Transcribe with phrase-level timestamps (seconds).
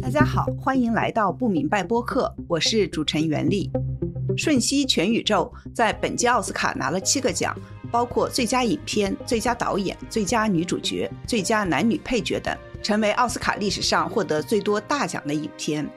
[0.00, 3.70] 大家好，欢迎来到不明白播客，我是主持人袁丽。
[4.36, 7.56] 《瞬息全宇宙》在本届奥斯卡拿了七个奖，
[7.90, 15.88] 包括最佳影片、最佳导演、最佳女主角、最佳男女配角等，成为奥斯卡历史上获得最多大奖的影片。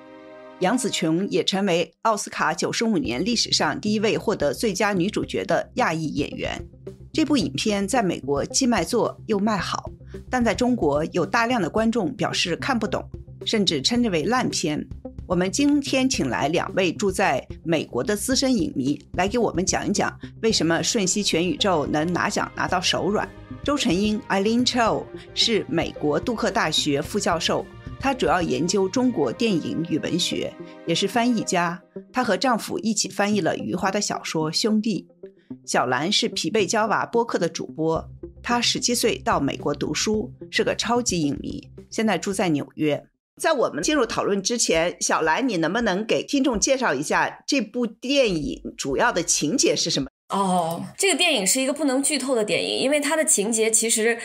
[0.60, 6.66] 杨紫琼也成为奥斯卡九十五年历史上第一位获得最佳女主角的亚裔演员。
[7.12, 9.90] 这部影片在美国既卖座又卖好，
[10.30, 13.04] 但在中国有大量的观众表示看不懂，
[13.46, 14.86] 甚至称之为烂片。
[15.28, 23.28] 我们今天请来两位住在美国的资深影迷，来给我们讲一讲为什么《瞬息全宇宙》能拿奖拿到手软。
[23.64, 27.66] 周成英 （Eileen Cho） 是美国杜克大学副教授，
[28.00, 30.54] 她主要研究中国电影与文学，
[30.86, 31.82] 也是翻译家。
[32.14, 35.08] 她和丈夫一起翻译了余华的小说《兄弟》。
[35.66, 38.10] 小兰是疲惫娇娃播客的主播，
[38.44, 43.06] 她十七岁到美国读书，是个超级影迷，现在住在纽约。
[43.42, 50.10] 在我们进入讨论之前，小兰，你能不能给听众介绍一下这部电影主要的情节是什么？
[50.30, 54.18] 哦，这个电影是一个不能剧透的电影，因为它的情节其实，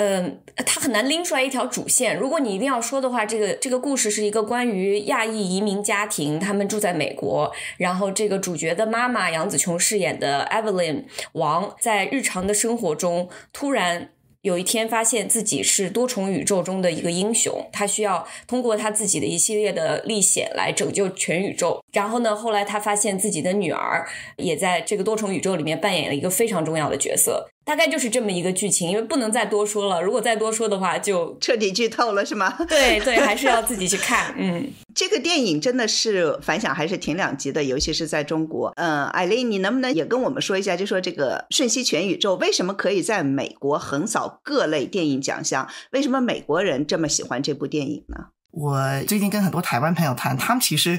[0.00, 2.16] 嗯，它很难拎出来一条主线。
[2.16, 14.10] 如果你一定要说的话，这个这个故事是一个关于亚裔移民家庭，他们住在美国，然后这个主角的妈妈杨紫琼饰演的 Evelyn 王，在日常的生活中突然。
[14.42, 21.82] 有一天，发现自己是多重宇宙中的一个英雄，他需要通过他自己的一系列的历险来拯救全宇宙。
[21.92, 27.48] 然后呢，后来他发现自己的女儿也在这个多重宇宙里面扮演了一个非常重要的角色。
[27.68, 30.00] 大概就是这么一个剧情，因为不能再多说了。
[30.00, 32.56] 如果再多说的话，就 彻底剧透了，是吗？
[32.66, 34.34] 对对，还是要自己去看。
[34.38, 34.66] 嗯，
[34.96, 38.72] 这个电影真的是反响还是挺两极的，尤其是在中国。
[38.76, 45.68] 嗯，艾琳，你能不能也跟我们说一下，就说这个《瞬息全宇宙》为什么可以在美国横扫各类电影奖项？
[45.90, 48.28] 为什么美国人这么喜欢这部电影呢？
[48.52, 50.98] 我最近跟很多台湾朋友谈，他们其实。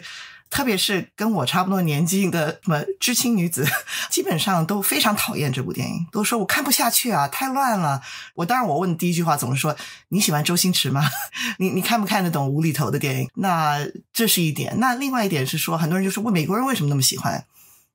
[0.49, 3.65] 特别是跟我差不多年纪的什么知青女子，
[4.09, 8.01] 基本上都非常讨厌这部电影，都说我看不下去啊，太乱了。
[8.33, 9.75] 我当然我问第一句话总是说
[10.09, 11.03] 你喜欢周星驰吗？
[11.59, 13.29] 你你看不看得懂无厘头的电影？
[13.35, 13.77] 那
[14.11, 14.79] 这是一点。
[14.79, 17.45] 那另外一点是说，很多人就说问美国人为什么那么喜欢？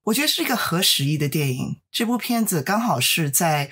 [0.05, 1.77] 我觉得是一个合时宜的电影。
[1.91, 3.71] 这部片子刚好是在。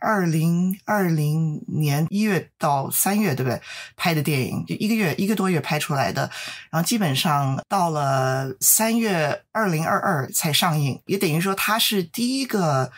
[0.00, 3.60] 二零二零年一月到三月，对不对？
[3.96, 6.30] 拍的电影就一个月一个多月拍出来的，
[6.70, 12.92] 然后基本上到了三月二零二二才上映，也等于说它是第一个，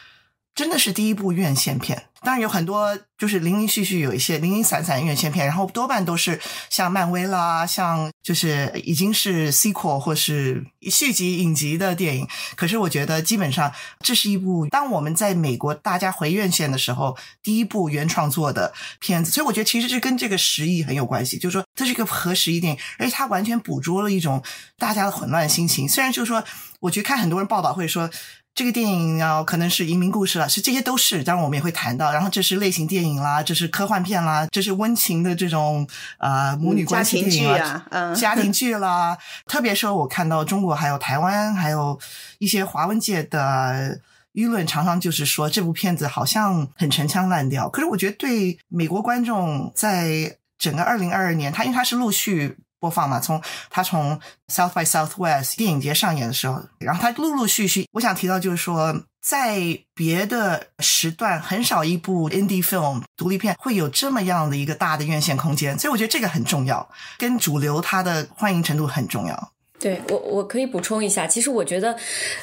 [0.55, 2.06] 真的是第一部院线片。
[2.27, 12.27] 当然有很多就是零零续续有一些零零散散院线片，然后多半都是像漫威啦，像就是已经是 sequel 或是续集影集的电影。
[12.57, 19.31] 可是我觉得基本上这是一部当我们在美国大家回院线的时候，第一部原创作的片子。
[19.31, 24.43] 所以我觉得其实是跟这个时意很有关系，就是说这是一个合时宜电影，而且它完全捕捉了一种
[24.77, 25.89] 大家的混乱心情。
[25.89, 26.43] 虽然就是说，
[26.81, 28.11] 我觉得看很多人报道会说。
[28.57, 32.11] 这个电影要可能是移民故事了，是这些都是，当然我们也会谈到。
[32.11, 35.87] 然后这是类型电影啦，这是科幻片啦，这是温情的这种
[36.17, 39.19] 呃母女关系电影啊， 嗯，家庭剧啦。
[39.47, 42.01] 特别是我看到中国还有台湾还有
[42.39, 44.01] 一些华文界的
[44.33, 47.69] 舆论，常常就是说这部片子好像很陈腔滥调。
[47.69, 52.57] 可是我觉得对美国观众在整个二零二二年，它因为它是陆续。
[52.79, 66.89] 播放嘛，从他从 South by Southwest 电影节上演的时候，然后他陆陆续续，我想提到就是说，在别的时段很少一部 indie film 独立片会有这么样的一个大的院线空间，所以我觉得这个很重要，
[67.19, 69.53] 跟主流它的欢迎程度很重要。
[69.79, 71.97] 对我，我可以补充一下，其实我觉得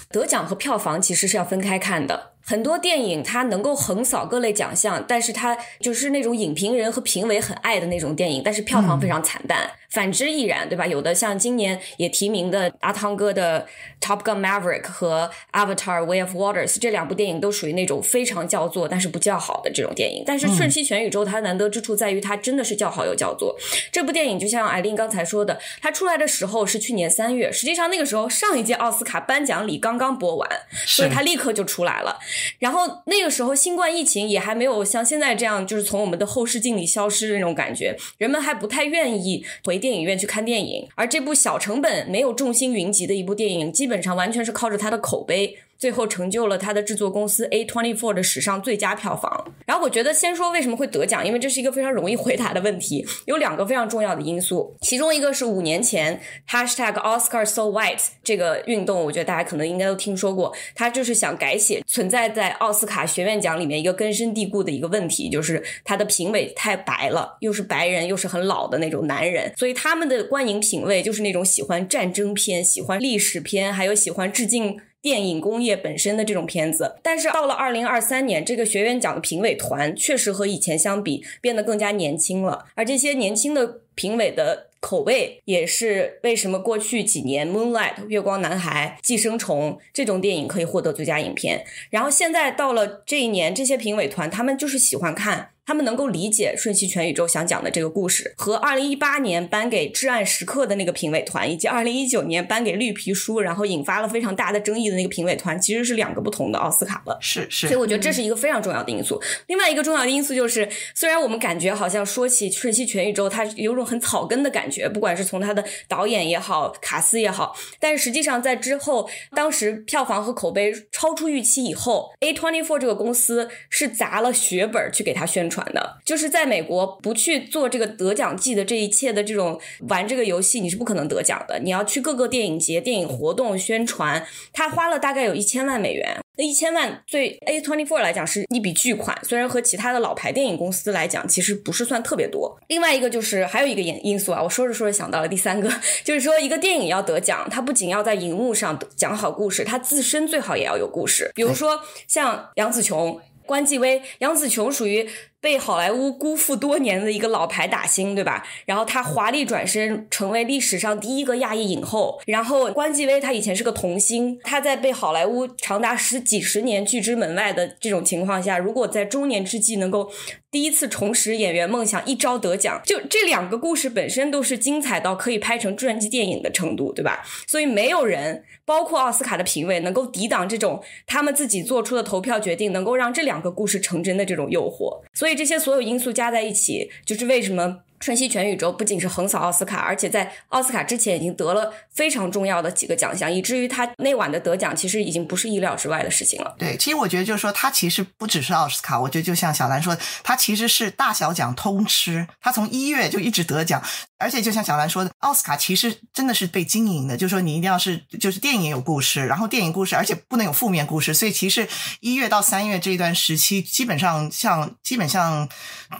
[0.10, 2.34] 得奖和票房其实是要分开看的。
[2.46, 9.68] 很多电影它能够横扫各类奖项，但是它就是那种影评人和评委很爱的那种电影，但是票房非常惨淡。
[9.94, 10.88] 反之亦然，对吧？
[10.88, 13.68] 有的像今年也提名的阿汤哥的
[14.04, 15.30] 《Top Gun Maverick》和
[15.76, 20.24] 《Avatar: Way of Waters》这两部电影都属于那种非常叫座，但是不叫好的这种电影。
[20.26, 23.56] 但是《瞬息全宇宙》它难得之处在于它真的是叫好又叫座。
[23.92, 30.50] 这部电影就像艾琳刚才说的，它出来的时候是去年三月，实际上那个时候上一届奥斯卡颁奖礼刚刚播完，
[30.88, 32.18] 所以它立刻就出来了。
[32.58, 39.83] 然后那个时候新冠疫情也还没有像现在这样，就是从我们的后视镜里消失的那种感觉，人们还不太愿意回。
[39.84, 45.58] 电影院去看电影，而这部小成本、没有众星云集的一部电影，基本上完全是靠着它的口碑。
[45.84, 49.54] 最后成就了他的制作公司 A Twenty Four 的史上最佳票房。
[49.66, 74.80] 然后我觉得先说为什么会得奖，因为这是一个非常容易回答的问题，有两个非常重要的因素，其中一个是五年前 Hashtag Oscar So White 这个运动，我觉得大家可能应该都听说过，他就是想改写存在在奥斯卡学院奖里面一个根深蒂固的一个问题，就是他的评委太白了，又是白人，又是很老的那种男人，所以他们的观影品味就是那种喜欢战争片、喜欢历史片，还有喜欢致敬。
[75.04, 95.50] 电影工业本身的这种片子，但是到了二零二三年，这个学院奖的评委团确实和以前相比变得更加年轻了，而这些年轻的评委的口味也是为什么过去几年《Moonlight》月光男孩、寄生虫这种电影可以获得最佳影片，然后现在到了这一年，这些评委团他们就是喜欢看。
[95.66, 107.18] 他们能够理解《瞬息全宇宙》想讲的这个故事，和二零一八年颁给《至暗时刻》的那个评委团，以及二零一九年颁给《绿皮书》，然后引发了非常大的争议的那个评委团，其实是两个不同的奥斯卡了。
[107.22, 109.22] 是是，所以我觉得这是一个非常重要的因素。
[109.48, 126.34] 另外一个重要的因素就是，虽然我们感觉好像说起《瞬息全宇宙》，它有种很草根的感觉，不管是从它的导演也好，卡斯也好，但是实际上在之后，当时票房和口碑超出预期以后，A Twenty Four 这个公司是砸了血本去给他宣传传的，就是。
[126.34, 131.60] 在美国，不去做这个得奖季的这一切的这种玩这个游戏，你是不可能得奖的。
[131.60, 136.18] 你要去各个电影节、电影活动宣传，他花了大概有一千万美元。
[136.38, 142.58] 那一千万对 A twenty four 来讲是一笔巨款，虽然和其他的老牌电影公司来讲，其实不是算特别多。
[142.68, 145.72] 另外一个就是还有一个因因素啊，我说着说着想到了第三个，
[146.04, 151.32] 就是说一个电影要得奖，它不仅要在荧幕上讲好故事，它自身最好也要有故事。
[151.36, 155.08] 比如说像杨紫琼、关继威，杨紫琼属于。
[155.44, 158.48] 被好莱坞辜负多年的一个老牌打星，对吧？
[158.66, 162.18] 然后他华丽转身，成为历史上第一个亚裔影后。
[162.26, 170.10] 然后关继威他以前是个童星，他在被好莱坞长达十几十年拒之门外的这种情况下，如果在中年之际能够
[170.50, 177.22] 第一次重拾演员梦想，一招得奖，就这两个故事本身都是精彩到可以拍成传记电影的程度，对吧？
[177.48, 185.02] 所以没有人，包括奥斯卡的评委，能够抵挡这种他们自己做出的投票决定，能够让这两个故事成真的这种诱惑。
[185.14, 185.33] 所以。
[185.36, 187.84] 这些所有因素加在一起，就是为什么。
[188.04, 196.54] 瞬息全宇宙不仅是横扫奥斯卡，而且在奥斯卡之前已经得了非常重要的几个奖项，以至于他那晚的得奖其实已经不是意料之外的事情了。
[196.60, 203.82] 对，其实我觉得就是说，他其实不只是奥斯卡，我觉得就像小兰说的，他其实是大小奖通吃，他从一月就一直得奖，
[204.18, 211.66] 而且就像小兰说的，奥斯卡其实真的是被经营的，就是说你一定要是就是电影有故事，然后电影故事，而且不能有负面故事，所以其实
[212.02, 215.48] 一月到三月这一段时期，基本上像基本上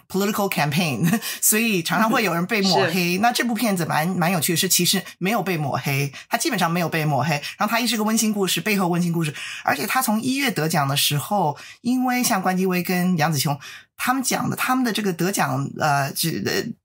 [0.10, 2.84] political campaign，所以常常会有人被抹。
[2.94, 7.32] 黑，那这部片子蛮蛮有趣的是，其实没有被抹黑，它基本上没有被抹黑。
[7.58, 13.58] 然后它一是个温馨故事，背后温馨故事，而且它从一月得奖的时候，因为像关继威跟杨紫琼
[13.98, 16.30] 他们讲的，他们的这个得奖呃这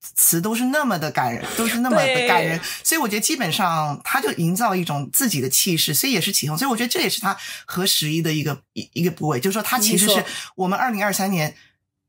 [0.00, 11.54] 词都是那么的感人，都是那么的感人，所以我觉得基本上他就营造一种自己的气势，所以也是起哄，所以我觉得这也是他和十一的一个一一个部位，就是说他其实是我们二零二三年。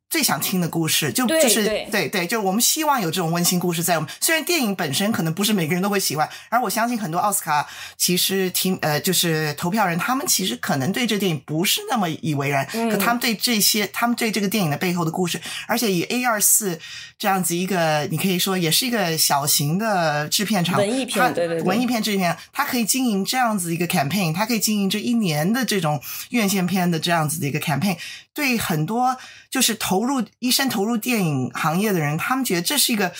[0.10, 4.10] 最想听的故事，就就是对对，就是我们希望有这种温馨故事在我们。
[4.20, 16.80] 虽然电影本身可能不是每个人都会喜欢，而我相信很多奥斯卡其实听呃就是投票人，他们其实可能对这电影不是那么以为然，可他们对这些，他们对这个电影的背后的故事，而且以 A 二四
[17.20, 26.02] 这样子一个，你可以说也是一个小型的制片厂，文艺片，对对，文艺片制片，它可以经营这样子一个 campaign，它可以经营这一年的这种
[26.32, 27.96] 院线片的这样子的一个 campaign，
[28.34, 29.16] 对很多
[29.50, 30.10] 就是投。
[30.10, 33.14] 入一生投入电影行业的人，他们觉得这是一个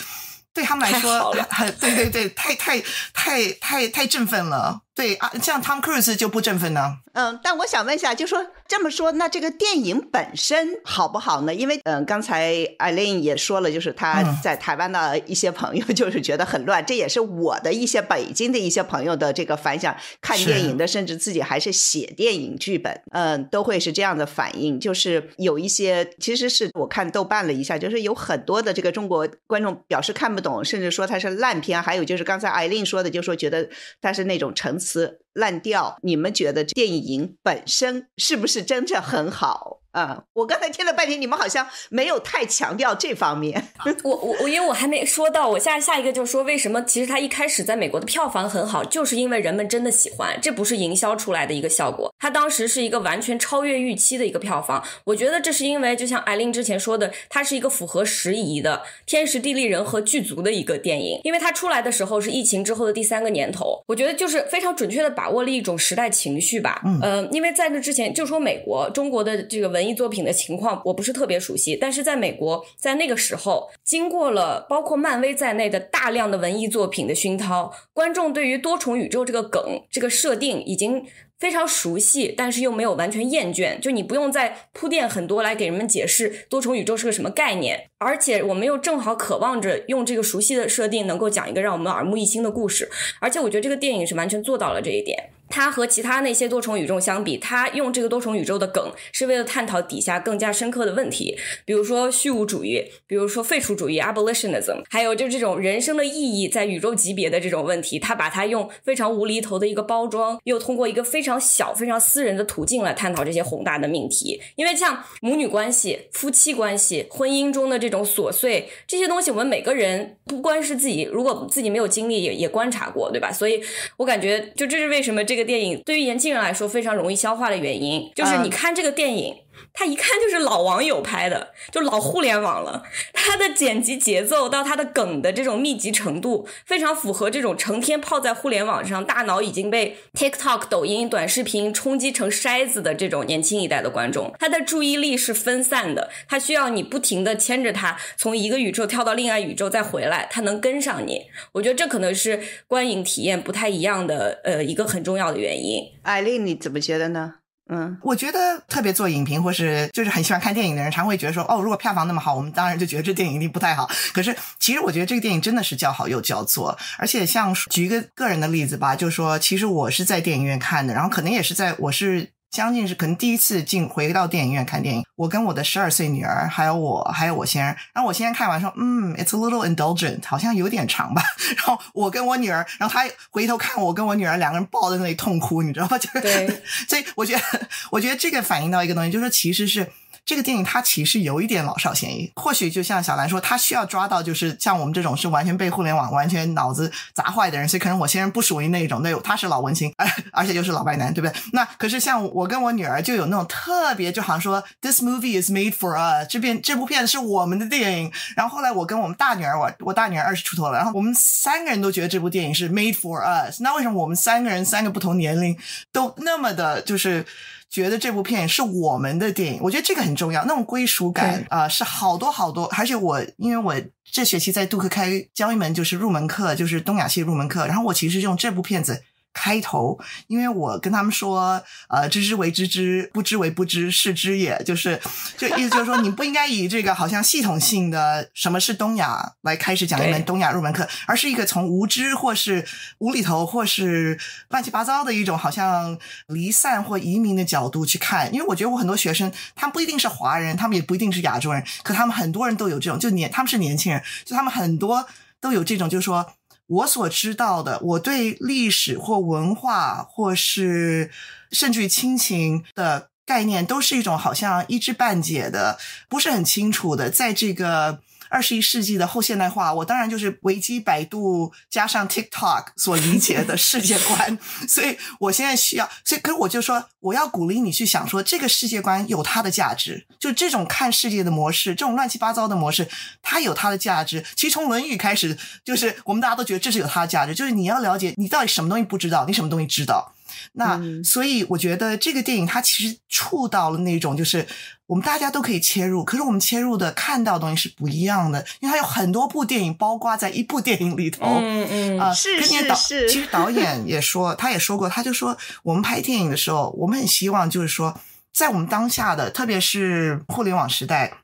[0.52, 4.80] 对他们来说很对对对，太太太太太振奋了。
[5.00, 6.98] 对啊，像 Tom Cruise 就不振奋呢。
[7.12, 11.54] 嗯，但我想问一下，就说这么说，那这个电影本身好不好呢？
[11.54, 19.96] 因为嗯，刚才艾琳也说了，就是他在台湾的一些朋友 就是觉得很乱，这也是我的一些北京的一些朋友的这个反响。
[20.20, 24.78] 看电影的，甚至自己还是写电影剧本，嗯，都会是这样的反应。
[24.78, 31.82] 就是有一些，其实是我看豆瓣了一下，就是有很多的这个中国观众表示看不懂，甚至说它是烂片。
[31.82, 33.68] 还有就是刚才艾琳说的，就说觉得
[34.02, 34.78] 它是那种层。
[34.90, 39.79] 词烂掉，你们觉得电影本身是不是真正很好？
[39.92, 43.72] 啊，我刚才听了半天，你们好像没有太强调这方面。
[44.04, 52.14] 我我我，因为我还没说到，我下下一个就是说，为什么其实它一开始在美国的票房很好，就是因为人们真的喜欢，这不是营销出来的一个效果。
[52.20, 54.84] 它当时是一个完全超越预期的一个票房。
[55.06, 61.20] 我觉得这是因为，就像艾琳之前说的，它是一个符合时宜的天时地利人和剧足的一个电影。
[61.24, 66.80] 因为它出来的时候是疫情之后的第三个年头，我觉得就是非常准确的把握了一种时代情绪吧。
[66.84, 69.79] 嗯，呃，因为在那之前，就说美国、中国的这个文。
[69.80, 81.06] 文艺作品的情况我不是特别熟悉，但是在美国，在那个时候，经过了包括漫威在内的大量的文艺作品的熏陶，观众对于多重宇宙这个梗、这个设定已经
[81.38, 83.80] 非常熟悉，但是又没有完全厌倦。
[83.80, 95.30] 就你不用再铺垫很多来给人们解释多重宇宙是个什么概念，而且我们又正好渴望着用这个熟悉的设定能够讲一个让我们耳目一新的故事，而且我觉得这个电影是完全做到了这一点。
[95.50, 114.40] 它和其他那些多重宇宙相比，它用这个多重宇宙的梗是为了探讨底下更加深刻的问题，比如说虚无主义，比如说废除主义 （abolitionism），还有就这种人生的意义在宇宙级别的这种问题，它把它用非常无厘头的一个包装，又通过一个非常小、非常私人的途径来探讨这些宏大的命题。
[114.54, 123.32] 因为像母女关系、夫妻关系、婚姻中的这种琐碎这些东西，我们每个人不光是自己，如果自己没有经历，也也观察过，对吧？
[123.32, 123.60] 所以
[123.96, 125.39] 我感觉，就这是为什么这个。
[125.40, 129.34] 个电影对于年轻人来说非常容易消化的原因，就是你看这个电影。
[129.72, 132.82] 他一看就是老网友拍的，就老互联网了。
[133.12, 144.34] 他的剪辑节奏到他的梗的这种密集程度，非常符合这种成天泡在互联网上、大脑已经被 TikTok、抖音、短视频冲击成筛子的这种年轻一代的观众。
[144.38, 151.22] 他的注意力是分散的，他需要你不停的牵着他从一个宇宙跳到另外宇宙再回来，他能跟上你。
[151.52, 155.84] 我觉得这可能是观影体验不太一样的呃一个很重要的原因。
[156.02, 157.34] 艾丽，你怎么觉得呢？
[157.72, 163.88] 嗯，我觉得特别做影评或是就是很喜欢看电影的人，常会觉得说，哦，如果票房那么好，我们当然就觉得这电影一定不太好。
[164.12, 172.30] 可是其实我觉得这个电影真的是叫好又叫座，而且像举一个个人的例子吧，就是说，其实我是在电影院看的，然后可能也是在我是。
[172.50, 181.22] 将近是可能第一次进回到电影院看电影，我跟我的十二岁女儿，还有我，还有我先生，然后我先生看完说，嗯，it's a little indulgent，好像有点长吧。
[181.56, 185.96] 然后我跟我女儿，然后他回头看我跟我女儿两个人抱在那里痛哭，你知道吗？
[185.96, 187.42] 就是， 所以我觉得，
[187.90, 189.86] 我觉得这个反映到一个东西，就是说其实是。
[190.24, 201.40] 这个电影它其实有一点老少咸宜，或许就像小兰说，他需要抓到就是像我们这种是完全被互联网完全脑子砸坏的人，所以可能我先生不属于那种，对，他是老文青，而 而且又是老白男，对不对？
[201.52, 208.12] 那可是像我跟我女儿就有那种特别，就好像说，This movie is made for us，这边这部片子是我们的电影。
[208.36, 213.60] 然后后来我跟我们大女儿，我我大女儿二十出头了，然后我们三个人都觉得这部电影是 made for us。
[213.60, 215.56] 那为什么我们三个人三个不同年龄
[215.92, 217.26] 都那么的，就是？
[217.70, 222.66] 觉得这部片是我们的电影，我觉得这个很重要，那种归属感啊，是好多好多。
[222.76, 229.04] 而且我因为我这学期在杜克开教一门就是入门课，就是东亚系入门课，然后我其实用这部片子。
[229.32, 234.60] 开头，因为我跟他们说，呃，知之为知之，不知为不知，是知也。
[234.64, 235.00] 就是，
[235.38, 242.66] 就意思就是说，你不应该以这个好像系统性的什么是东亚来开始讲一门东亚入门课，而是一个从无知或是
[242.98, 244.18] 无厘头或是
[244.48, 245.96] 乱七八糟的一种好像
[246.26, 248.32] 离散或移民的角度去看。
[248.34, 255.06] 因为我觉得我很多学生，他们不一定是华人，他们也不一定是亚洲人，可他们很多人都有这种，就年他们是年轻人，就他们很多
[255.40, 256.26] 都有这种，就是说。
[256.70, 261.10] 我所知道的，我对历史或文化，或是
[261.52, 268.00] 甚至于亲情的概念，都是一种好像一知半解的，不是很清楚的，在这个。
[268.30, 282.88] 二十一世纪的后现代化，我当然就是维基百度加上 TikTok 所理解的世界观，所以我现在需要，所以可是我就说，我要鼓励你去想说，这个世界观有它的价值，就这种看世界的模式，这种乱七八糟的模式，
[283.20, 284.24] 它有它的价值。
[284.36, 290.14] 其实从《论语》开始，就是我们大家都觉得这是有它的价值，就是你要了解你到底什么东西不知道，你什么东西知道。
[290.52, 294.46] 那所以我觉得这个电影它其实触到了那种，就是
[294.90, 301.24] 我们大家都可以切入，可是我们切入的看到的东西是不一样的，因为它有很多部电影包括在一部电影里头。
[301.24, 303.08] 嗯嗯啊，是是是。
[303.08, 308.00] 其实导演也说，他也说过，他就说我们拍电影的时候，我们很希望就是说，
[308.34, 311.18] 在我们当下的，特别是互联网时代，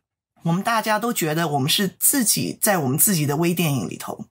[0.45, 4.27] 我们大家都觉得我们是自己在我们自己的微电影里头，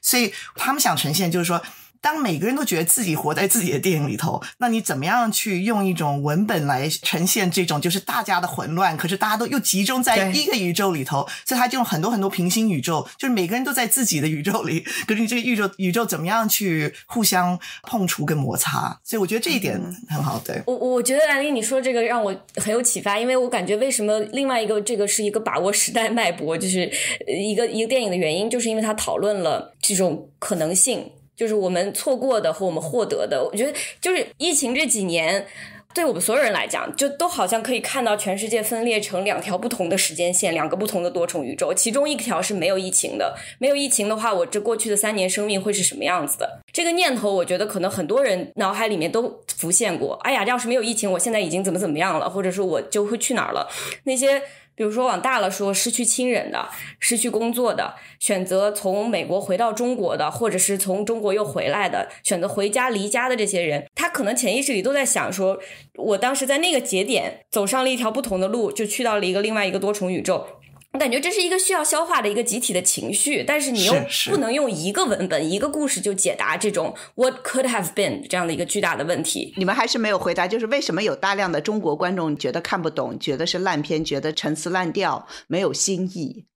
[0.00, 1.60] 所以他们想呈现就是说。
[2.08, 8.96] 当每个人都觉得自己活在自己的电影里头，那你怎么样去用一种文本来呈现这种就是大家的混乱？
[8.96, 14.80] 可是大家都又集中在一个宇宙里头，所以他就用很多很多平行宇宙，就是每个人都在自己的宇宙里。
[15.06, 18.98] 可是你这个宇宙宇宙怎么样去互相碰触跟摩擦？
[19.04, 20.40] 所以我觉得这一点很好。
[20.42, 26.90] 对我，我觉得兰丽你说这个让我很有启发，因为我感觉为什么另外一个这个是一个把握时代脉搏，就是
[27.26, 31.12] 一个一个电影的原因，就是因为他讨论了这种可能性。
[31.38, 35.46] 就是我们错过的和我们获得的，我觉得就是疫情这几年，
[35.94, 41.72] 对我们所有人来讲，就都好像可以看到全世界分裂成两条不同的时间线，两个不同的多重宇宙。
[41.72, 46.60] 其中一条是没有疫情的，没有疫情的话，我这过去的三年生命会是什么样子的？
[46.72, 50.18] 这个念头，我觉得可能很多人脑海里面都浮现过。
[50.24, 53.70] 哎呀，要是没有疫情，我现在已经怎么怎么样了，或者说我就会去哪儿了？
[54.02, 54.42] 那些。
[54.78, 56.68] 比如说往大了说，失去亲人的、
[57.00, 65.58] 失去工作的、选择从美国回到中国的，或者是从中国又回来的、选择回家离家的这些人，他可能潜意识里都在想说，
[65.96, 70.46] 我当时在那个节点走上了一条不同的路，就去到了一个另外一个多重宇宙。
[70.92, 73.94] 我感觉这是一个需要消化的一个集体的情绪，但是你又
[74.30, 79.52] 不能用一个文本、一个故事就解答这种 What could have been 这样的一个巨大的问题。
[79.58, 86.46] 你们还是没有回答，就是为什么有大量的中国观众觉得看不懂，觉得是烂片，觉得陈词滥调，没有新意，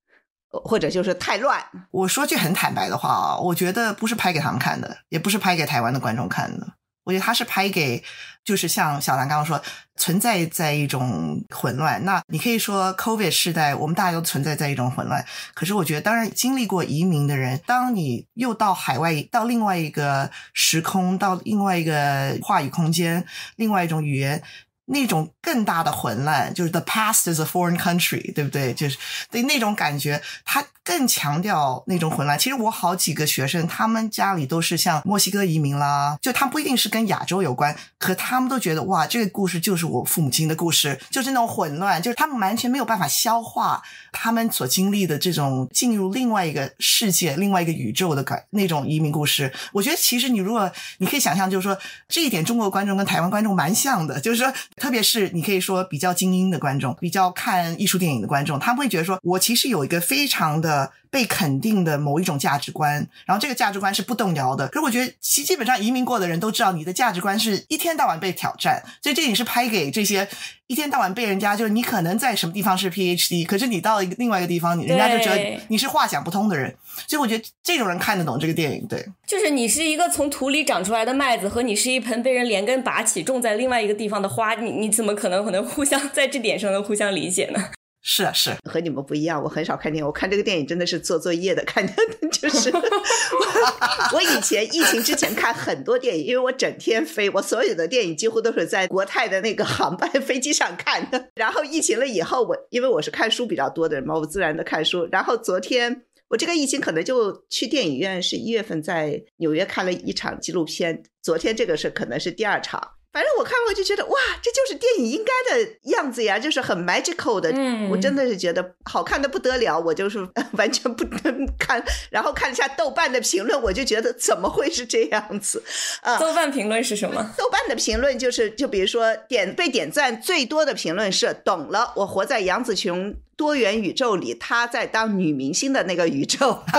[0.50, 1.62] 或者就是太乱。
[1.90, 6.68] 我说句很坦白的话啊，我觉得不是拍给他们看的，也不是拍给台湾的观众看的。
[7.04, 8.02] 我觉得他是拍给，
[8.44, 9.62] 就是像小兰刚刚说，
[9.96, 12.04] 存在在一种混乱。
[12.04, 15.24] 那你可以说，COVID 时代，我们大家都存在在一种混乱。
[15.54, 23.24] 可是我觉得，当然经历过移民的人，当你又到海外，到另外一个时空，到另外一个话语空间，
[23.56, 24.42] 另外一种语言。
[24.86, 28.74] 那种更大的混乱，就是 the past is a foreign country，对不对？
[28.74, 28.98] 就是
[29.30, 32.38] 对那种感觉，他更强调那种混乱。
[32.38, 49.52] 其实我好几个学生，他们家里都是像墨西哥移民啦，就他不一定是跟亚洲有关，可他们都觉得哇，这个故事就是我父母亲的故事，就是那种混乱，就是他们完全没有办法消化他们所经历的这种进入另外一个世界、另外一个宇宙的感那种移民故事。
[49.72, 54.52] 我觉得其实你如果你可以想象，就是说这一点，中国观众跟台湾观众蛮像的，就是说。
[54.76, 60.71] 特别是你可以说比较精英的观众，比较看艺术电影的观众，他们会觉得说，我其实有一个非常的。
[60.72, 64.66] 呃被肯定的某一种价值观，然后这个价值观是不动摇的。
[64.68, 68.82] 可是我觉得，其基本上移民过的人都知道，你的价值观是一天到晚被挑战。
[69.02, 70.26] 所以这也是拍给这些
[70.68, 76.74] 一天到晚被人家就是你可能在什么地方是 PhD，可是你到一个另外一个地方，人家就觉得你是话讲不通的人。
[77.06, 78.86] 所以我觉得这种人看得懂这个电影。
[78.88, 87.62] 对，就是你是一个从土里长出来的麦子，和你是一盆被人连根拔起种在另外一个地方的花，你你怎么可能可能互相在这点上能互相理解呢？
[88.02, 89.40] 是啊，是和你们不一样。
[89.42, 91.94] 我很少看电影，我看这个电影真的是做作业的看的，
[92.32, 92.68] 就是
[94.12, 101.28] 我以前疫情之前看很多电影，因为我整天飞，我所有的电影几乎都是在国泰的那个航班 飞机上看的。
[101.36, 105.08] 然后疫情了以后，我因为我是看书比较多的人嘛，我自然的看书。
[105.12, 112.80] 然后昨天我这个疫情可能就去电影院，是一月份在纽约看了一场纪录片，昨天这个是可能是第二场。
[113.12, 117.50] 反正我看过就觉得哇，这就是电影应该的样子呀，就是很 magical 的。
[117.52, 121.84] 嗯，我真的是觉得好看的不得了，我就是 完全不能看。
[122.10, 125.62] 然后看了一下豆瓣的评论，我就觉得怎么会是这样子？
[126.00, 127.22] 啊，豆瓣评论是什么？
[127.36, 133.14] 豆瓣的评论就是，就比如说点被点赞最多的评论是“懂了，我活在杨紫琼”。
[133.34, 136.62] 多元宇宙里，她在当女明星的那个宇宙。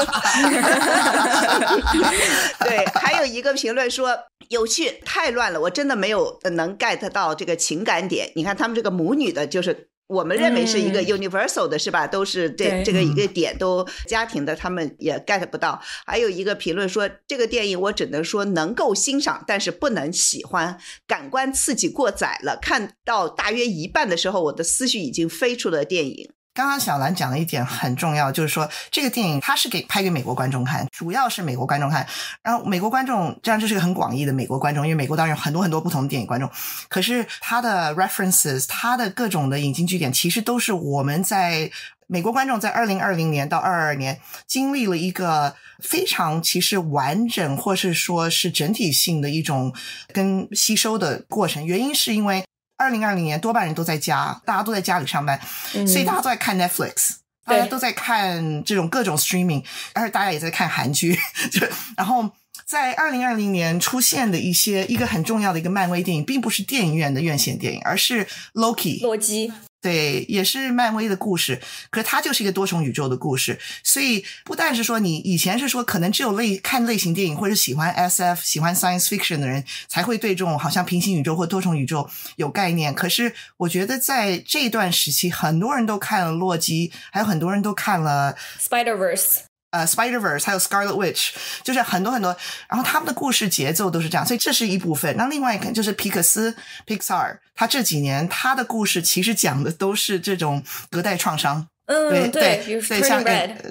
[2.63, 4.17] 对，还有一个评论说
[4.49, 8.31] 有趣，太乱了，我真的没有能 get 到这个情感点。
[8.35, 12.05] 你看他们这个母女的，就是我们认为是一个 universal 的，是吧？
[12.05, 15.81] 都是这这个一个点都家庭的，他们也 get 不到。
[16.05, 20.77] 还有一个评论说，这个电影我只能说能够欣赏，但是不能喜欢，
[21.07, 22.59] 感官刺激过载了。
[22.61, 26.29] 看到大约一半的时候，我的思绪已经飞出了电影。
[26.53, 32.07] 刚刚小兰讲了一点很重要，就是说这个电影它是给拍给美国观众看，主要是美国观众看。
[32.43, 36.47] 然后美国观众，这样就是个很广义的美国观众，因为美国当然有很多很多不同的电影观众。
[36.89, 41.71] 可是它的 references，它的各种的引经据典，其实都是我们在
[42.05, 49.73] 美国观众在二零二零年到二二年经历了一个非常其实完整，或是说是整体性的一种
[50.13, 51.65] 跟吸收的过程。
[51.65, 52.45] 原因是因为。
[52.83, 55.39] 二零二零年，多半人都在家，大家都在家里上班，
[55.87, 57.15] 所以大家都在看 Netflix，
[57.45, 61.17] 大家都在看这种各种 streaming，而且大家也在看韩剧。
[61.49, 61.65] 就
[61.95, 62.29] 然后
[62.65, 69.51] 在二零二零年出现的一些一个很重要的一个漫威电影，并不是电影院的院线电影，而是 Loki 洛基。
[69.83, 78.41] 对，也是漫威的故事，可是它就是一个多重宇宙的故事，所以不但是说你以前是说可能只有类看类型电影或者喜欢 S.F.
[78.43, 89.52] 喜欢 Science Fiction 的人才会对这种好像平行宇宙或多重宇宙有概念，可是我觉得在这段时期，很多人都看了洛基，还有很多人都看了 Spider Verse。
[89.73, 91.31] 呃，Spider Verse 还有 Scarlet Witch，
[91.63, 92.33] 就是很多很多，
[92.69, 95.17] 然后他们的故事节奏都是这样，所以这是一部分。
[95.17, 96.55] 那另外一个就是皮克斯
[96.85, 101.67] Pixar，他这几年他的故事其实讲的都是这种隔代创伤。
[101.87, 103.23] 嗯，对对对，像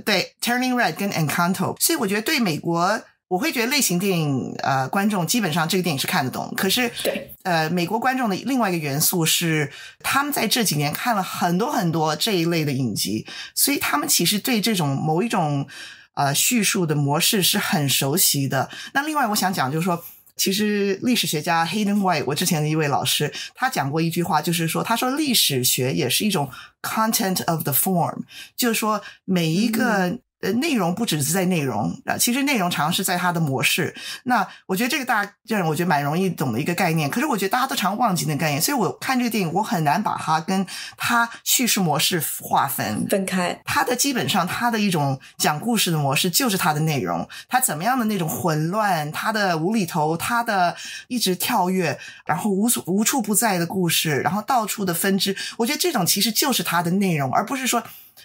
[0.05, 3.01] 对 Turning Red 跟 Encanto，所以我觉得对美国。
[3.33, 6.53] 我会觉得类型电影，呃，观众基本上这个电影是看得懂。
[6.55, 15.67] 可是，对，呃，美国观众的另外一个元素是，他们在这几年看了很多很多这一类的影集，所以他们其实对这种某一种
[16.13, 18.69] 呃叙述的模式是很熟悉的。
[18.93, 20.05] 那另外，我想讲就是说，
[20.37, 26.51] 其实历史学家 Hayden White，我之前的一位老师，他讲过一句话，就是说，他说历史学也是一种
[26.83, 30.19] content of the form，就是说每一个。
[30.43, 33.95] 呃，内容不只是在内容啊，其实内容常常是在它的模式。
[34.25, 37.09] 那我觉得这个大家我觉得蛮容易懂的一个概念。
[37.09, 43.57] 可是我觉得大家都常忘记那个概念，所以我看这个电影，我很难把它跟它叙事模式划分分开。
[43.65, 50.75] 它的基本上，它的一种讲故事的模式就是它的内容，它怎么样的那种混乱，它的无厘头，它的
[51.07, 55.37] 一直跳跃，然后无所无处不在的故事，然后到处的分支。
[55.59, 57.81] 我觉得这种其实就是它的内容，而不是说。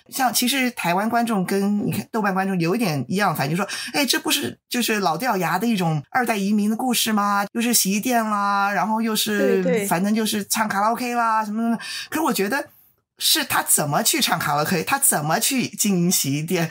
[0.10, 7.46] 像其实台湾观众跟你看豆瓣观众有一点一样，反正就说，哎，这不是就是老掉牙的一种二代移民的故事吗？
[7.54, 11.78] 又是洗衣店啦，然后又是反正就是唱卡拉 OK 啦什么什么。
[12.10, 12.70] 可是我觉得
[13.17, 16.70] 是他怎么去唱卡拉 OK，他怎么去经营洗衣店，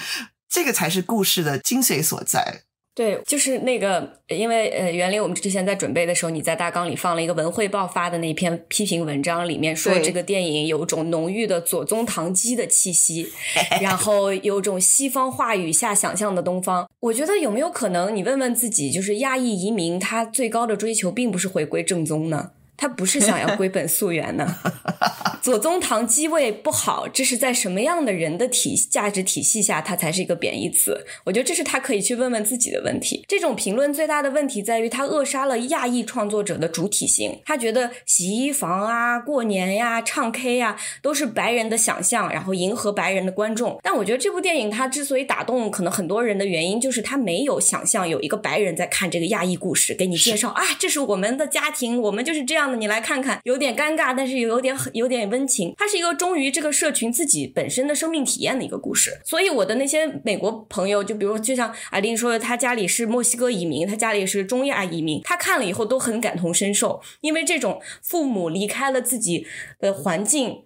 [0.48, 2.62] 这个才是故事的精髓所在。
[2.96, 13.28] 对，就是那个，因为呃，原来我们之前在准备的时候，你在大纲里放了一个文汇报发的那篇批评文章，里面说这个电影有种浓郁的左宗棠鸡的气息，
[13.82, 16.88] 然后有种西方话语下想象的东方。
[17.00, 22.52] 我觉得有没有可能，你问问自己，就是亚裔移民他最高的追求，并不是回归正宗呢？
[22.76, 24.56] 他不是想要归本溯源呢？
[25.40, 31.06] 左宗棠机位不好，这是在什么样的人的体价值体系下，它才是一个贬义词？
[31.24, 33.24] 我觉得这是他可以去问问自己的问题。
[33.28, 37.40] 这种评论最大的问题在于，他扼杀了亚裔创作者的主体性。
[37.44, 43.78] 他觉得洗衣房啊、过年呀、唱 K 呀，都是白人的想象，然后迎合白人的观众。
[43.82, 52.65] 但我觉得这部电影它之所以打动可能很多人的原因，就是他没有想象有一个白人在看这个亚裔故事，给你介绍啊，这是我们的家庭，我们就是这样。
[52.74, 55.72] 你来看看，有点尴尬，但是有点有点温情。
[55.76, 59.20] 它是一个忠于这个社群自己本身的生命体验的一个故事。
[59.24, 69.46] 所以我的那些美国朋友，就比如就像阿玲说的，他家里是墨西哥移民，他家里是中亚移民，他看了以后都很感同身受，因为这种父母离开了自己
[69.78, 70.62] 的环境。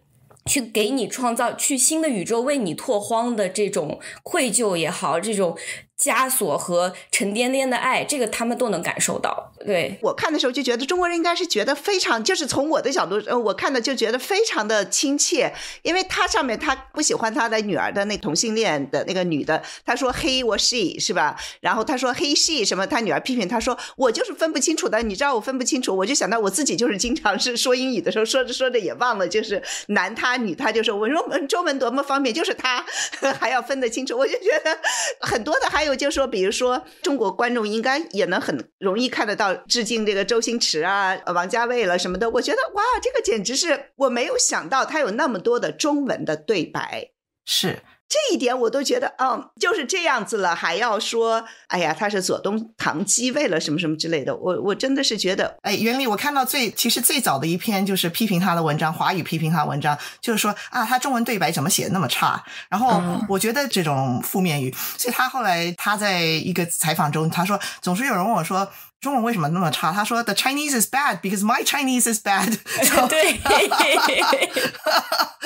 [0.46, 5.56] 去给你创造去新的宇宙为你拓荒的这种愧疚也好，这种
[5.98, 9.49] 枷锁和沉甸甸的爱，这个他们都能感受到。
[9.64, 21.37] 对我看的时候就觉得中国人应该是觉得非常，就是从我的角度，呃，我看的就觉得非常的亲切，因为他上面他不喜欢他的女儿的那同性恋的那个女的，他说 he 我 she 是吧？
[21.61, 22.87] 然后他说 he she 什么？
[22.87, 30.40] 他女儿批评他说我就是分不清楚的，你知道我分不清楚，我就想到我自己就是经常是说英语的时候说着说着也忘了，就是男他。
[30.40, 32.83] 女他就说我说中文多么方便，就是他
[33.38, 34.79] 还要分得清楚，我就觉得
[35.20, 35.68] 很多的。
[35.68, 42.28] 还有就是说，比如说中国观众应该也能很容易看得到致敬这个周星驰啊、王家卫了什么的。
[42.30, 47.10] 我觉得哇，这个简直是我没有想到，他有那么多的中文的对白，
[47.44, 47.82] 是。
[48.10, 62.42] 这一点我都觉得，嗯，就是这样子了，还要说，哎呀，他是左东堂鸡，为了什么什么之类的，我我真的是觉得，哎，袁立，我看到最其实最早的一篇就是批评他的文章，华语批评他文章，就是说啊，他中文对白怎么写的那么差？
[62.68, 68.68] 然后我觉得这种负面语，所以他后来他在一个采访中他说，总是有人问我说。
[69.00, 69.90] 中文为什么那么差？
[69.92, 72.54] 他说：“The Chinese is bad because my Chinese is bad。
[73.08, 73.40] ”对，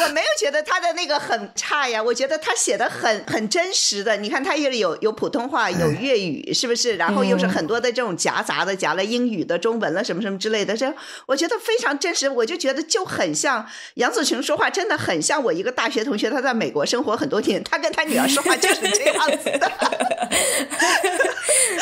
[0.02, 4.16] 我没有觉得他的那个很差呀，我觉得他写的很很真实的。
[4.16, 6.96] 你看，他又有有普通话，有粤语，是不是？
[6.96, 10.92] 然后又是很多的这种夹杂的，夹了英语的、中文了，什么什么之类的，这
[11.26, 12.28] 我觉得非常真实。
[12.28, 13.64] 我就觉得就很像
[13.94, 19.70] 杨子琼说话，真的很像我一个大学同学，他在美国生活很多年，他跟他女儿说话就是这样子的。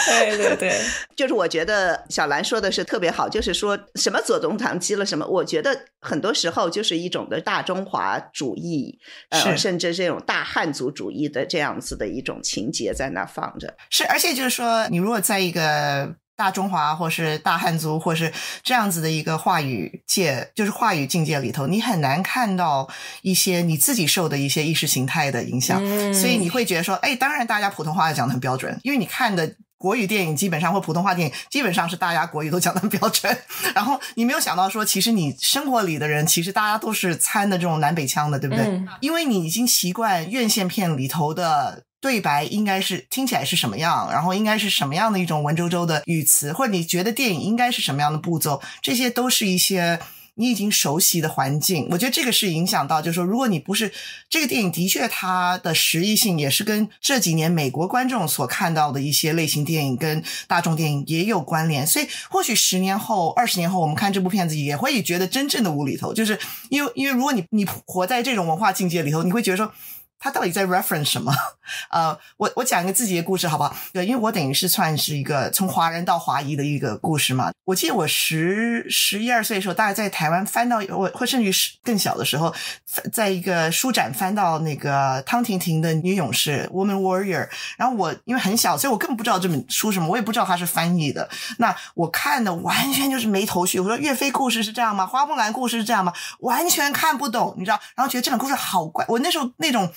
[0.06, 0.80] 对 对对，
[1.16, 8.98] 就是我觉得小兰说的是特别好，就是说什么左宗棠鸡了什么，我觉得很多时候就是一种的大中华主义，
[9.30, 13.74] 呃，甚至这种大汉族主义的这样子的一种情节在那放着。
[13.90, 22.88] 是，而且就是说，你如果在一个大中华或是大汉族或是这样子的一个话语界，就是话语境界里头，你很难看到
[23.20, 25.80] 一些你自己受的一些意识形态的影响，
[26.12, 29.54] 所以你会觉得说，哎，当然大家普通话讲的很标准，因为你看的。
[29.82, 33.36] 国语电影基本上或普通话电影基本上是大家国语都讲的标准，
[33.74, 38.80] 然后你没有想到说，其实你生活里的人其实大家都是掺的这种南北腔的，对不对？
[39.00, 49.98] 因为你已经习惯院线片里头的对白应该是听起来是什么样，然后应该是什么样的一种文绉绉的语词，或者你觉得电影应该是什么样的步骤，这些都是一些。
[50.34, 53.92] 你已经熟悉的环境，我觉得这个是影响到，就是说，如果你不是
[54.30, 66.38] 这个电影，的确它的实意性也是跟这几年美国观众所看到的一些类型电影跟大众电影也有关联，所以或许十年后、二十年后，我们看这部片子也会觉得真正的无厘头，就是
[66.70, 69.72] 因为因为如果你你活在这种文化境界里头，你会觉得说。
[70.22, 71.34] 他到底在 reference 什么？
[71.90, 73.74] 呃，我我讲一个自己的故事好不好？
[73.92, 77.50] 对，因为我等于是算是一个从华人到华裔的一个故事嘛。
[77.64, 82.54] 我记得我十十一二岁的时候，大概在台湾翻到我，或甚至是更小的时候，
[83.12, 87.48] 在一个书展翻到那个汤婷婷的《女勇士》（Woman Warrior）。
[87.76, 91.28] 然后我因为很小，所以我根本不知道这本书什么，我也不知道它是翻译的。
[91.58, 93.80] 那我看的完全就是没头绪。
[93.80, 95.04] 我说岳飞故事是这样吗？
[95.04, 96.12] 花木兰故事是这样吗？
[96.40, 97.80] 完全看不懂，你知道？
[97.96, 99.04] 然后觉得这本故事好怪。
[99.08, 99.90] 我那时候那种。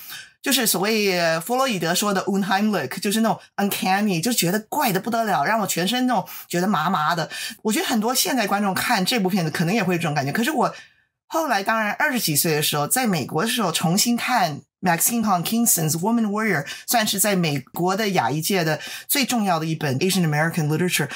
[0.46, 7.28] 就是所谓弗洛伊德说的 unheimlich，就是那种 uncanny，就觉得怪的不得了，让我全身那种觉得麻麻的。
[7.62, 10.30] 我觉得很多现在观众看这部片子可能也会有这种感觉。
[10.30, 10.72] 可是我
[11.26, 18.78] 后来当然二十几岁的时候，在美国的时候重新看 Maxine Hong Kingston's Woman Warrior，算是在美国的亚裔界的
[19.08, 21.10] 最重要的一本 Asian American literature。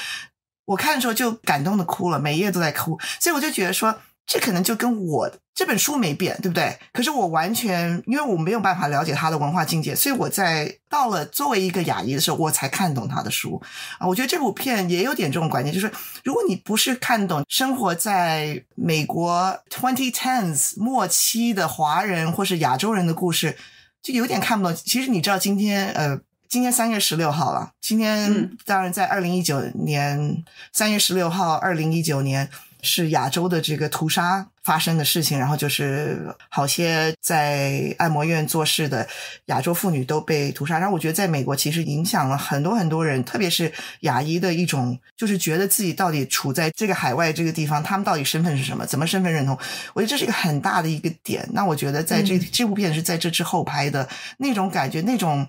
[0.65, 2.99] 我看的时候就感动的哭了，每一页都在哭。
[3.21, 4.01] 所以我就觉得说。
[4.31, 6.79] 这可能就跟我这本书没变，对不对？
[6.93, 13.61] 可是我完全因为我没有办法了解他的文化境界，所以我在到了作为一个雅裔的时候，我才看懂他的书
[13.99, 14.07] 啊。
[14.07, 15.91] 我觉得这部片也有点这种观念，就是
[16.23, 23.57] 如果你不是看懂生活在美国 twenty tens 末期的华人或是亚洲人的故事，
[24.01, 24.73] 就有点看不懂。
[24.73, 26.17] 其实你知道，今天呃，
[26.47, 30.41] 今天三月十六号了，今天当然在二零一九年
[30.71, 32.49] 三月十六号，二零一九年。
[32.81, 39.07] 是亚洲的这个屠杀发生的事情，然后就是好些在按摩院做事的
[39.45, 40.77] 亚洲妇女都被屠杀。
[40.79, 49.57] 然后我觉得在美国其实影响了很多很多人，特别是亚裔的一种，就是觉得自己到底处在这个海外这个地方，他们到底身份是什么，怎么身份认同？
[49.93, 51.47] 我觉得这是一个很大的一个点。
[51.53, 55.47] 那我觉得在这这部片是在这之后拍的那种感觉，那种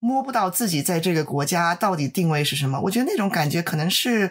[0.00, 4.30] 摸不到自己在这个国家到底定位是什么，我觉得那种感觉可能是。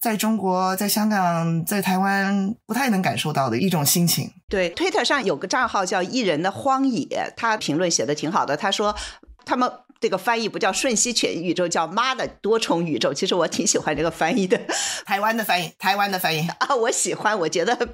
[0.00, 4.32] 在中国，在香港，在台湾，不太能感受到的一种心情。
[4.48, 8.56] 对，推特上有个账号叫“艺人的荒野”，他评论写的挺好的。
[8.56, 8.96] 他说，
[9.44, 9.70] 他们。
[10.00, 13.12] 这个翻译不叫瞬息全宇宙，叫妈的多重宇宙。
[13.12, 14.58] 其实我挺喜欢这个翻译的，
[15.04, 17.38] 台湾的翻译，台湾的翻译啊，我喜欢。
[17.38, 17.88] 我觉得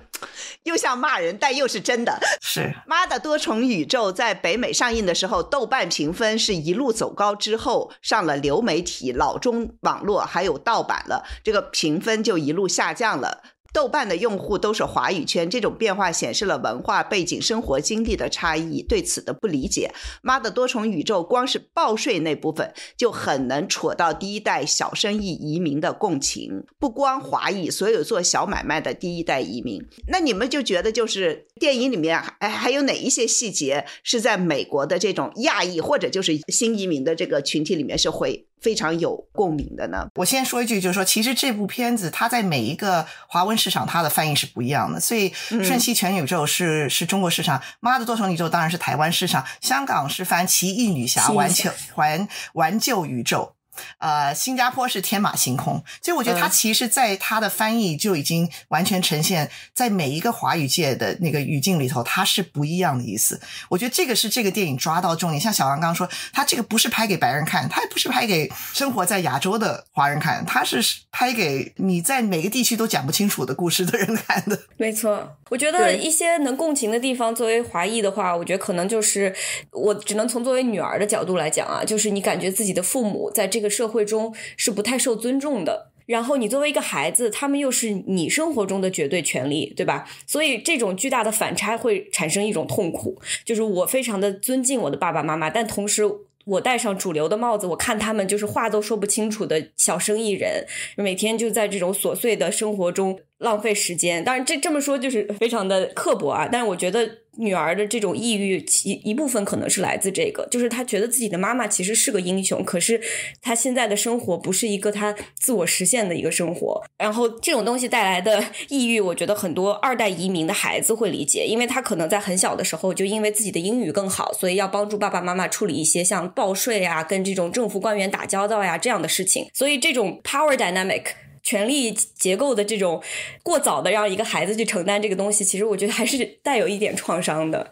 [0.62, 2.18] 又像骂人，但又是真的。
[2.40, 13.42] 是妈的多重宇宙在北美上映的时候，豆瓣评分是一路走高，之后上了流媒体、老中网络，还有盗版了，这个评分就一路下降了。
[13.76, 18.80] 豆瓣的用户都是华语圈，这种变化显示了文化背景、生活经历的差异。
[18.80, 26.64] 对此的不理解，妈的多重宇宙，光是报税那部分就很能戳到第一代小生意移民的共情。
[26.78, 38.46] 不光华裔，所有做小买卖的第一代移民，那你们就觉得就是电影里面还还有哪一些细节是在美国的这种亚裔或者就是新移民的这个群体里面是会？
[38.60, 40.08] 非常有共鸣的呢。
[40.14, 44.98] 我先说一句，就是说，其实这部片子它在每一个华文市场，它的翻译是不一样的。
[45.00, 45.30] 所以，
[45.64, 53.52] 《瞬息全宇宙》是是中国市场，《妈的多重宇宙》当然是台湾市场，香港是翻《奇异女侠玩救玩玩救宇宙》。
[53.98, 63.40] 呃，新加坡是天马行空，所以我觉得它其实，在它的翻译就已经完全呈现在每一个华语界的那个语境里头，它是不一样的意思。
[63.68, 65.40] 我觉得这个是这个电影抓到重点。
[65.40, 70.80] 像小王刚刚说，他这个不是拍给白人看，他也不是拍给生活在亚洲的华人看，他是
[71.12, 74.58] 拍给你在每个地区都讲不清楚的故事的人看的。
[74.78, 79.34] 没错，我觉得一些能共情的地方，作为华裔的话，我觉得可能就是
[79.72, 83.65] 我只能从作为女儿的角度来讲啊，就是你感觉自己的父母在这个。
[83.68, 90.08] 社会中是不太受尊重的，然后你作为一个孩子，他们又是你生活中的绝对权利，对吧？
[90.26, 96.02] 所以这种巨大的反差会产生一种痛苦，就是我非常的尊敬我的爸爸妈妈，但同时
[96.44, 100.64] 我戴上主流的帽子，我看他们就是话都说不清楚的小生意人，
[100.96, 104.22] 每天就在这种琐碎的生活中浪费时间。
[104.22, 107.18] 当然，这这么说就是非常的刻薄啊，但是我觉得。
[107.38, 113.00] 女儿的这种抑郁，一一部分可能是来自这个，就是她觉得自己的妈妈其实是个英雄，可是
[113.42, 116.82] 她现在的生活不是一个她自我实现的一个生活。
[116.98, 131.04] 然后这种东西带来的 抑郁，我觉得很多二代移民的孩子会理解，因为他可能在很小的时候就因为自己的英语更好，所以要帮助爸爸妈妈处理一些像报税啊、跟这种政府官员打交道呀这样的事情，所以这种 power dynamic。
[131.46, 133.00] 权力结构的这种
[133.40, 137.70] 过早的让一个孩子去承担这个东西，其实我觉得还是带有一点创伤的。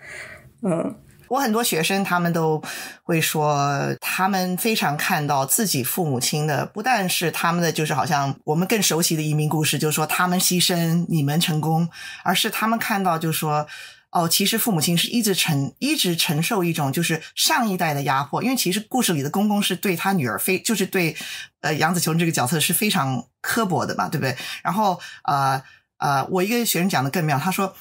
[0.62, 0.94] 嗯，
[1.26, 2.62] 我很多学生他们都
[3.02, 11.88] 会说，他们非常看到自己父母亲的，不但是他们的，就是好像我们更熟悉的移民故事，就是说他们牺牲，你们成功，
[12.22, 13.66] 而是他们看到，就是说。
[14.14, 21.14] 哦，其实父母亲是一直承一直承受一种就是上一代的压迫，因为其实故事里的公公是对他女儿非就是对
[21.60, 24.36] 呃杨子琼这个角色是非常刻薄的嘛，对不对？
[24.62, 25.62] 然后呃
[25.98, 27.76] 呃，我一个学生讲的更妙，他说。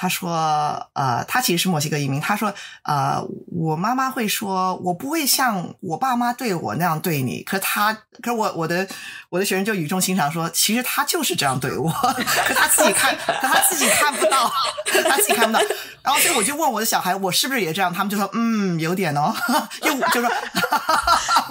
[0.00, 0.30] 他说
[0.94, 2.20] ：“呃，他其实是墨西哥移民。
[2.20, 7.42] 他说：呃，我妈妈会说，我不会像我爸妈对我那样对你。
[7.42, 8.86] 可他，可我我的
[9.28, 11.90] 我的学生就语重心长说，其实他就是这样对我，
[12.46, 14.48] 可他自己看，可他自己看不到，
[15.10, 15.60] 他自己看不到。
[16.00, 17.92] 然后所以我就问我的小孩，我是不是也这样？
[17.92, 19.34] 他们就说，嗯，有点哦，
[19.82, 20.30] 又就说，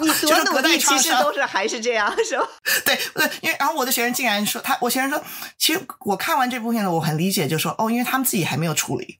[0.00, 2.48] 你多努力，其实都是还是这样，是吧？
[2.86, 5.22] 对对，因为然后我的学生竟然说，他我学生说，
[5.58, 9.18] 其实我看完这部片子，我很理解，就说哦，因为他们自己。”还没有处理，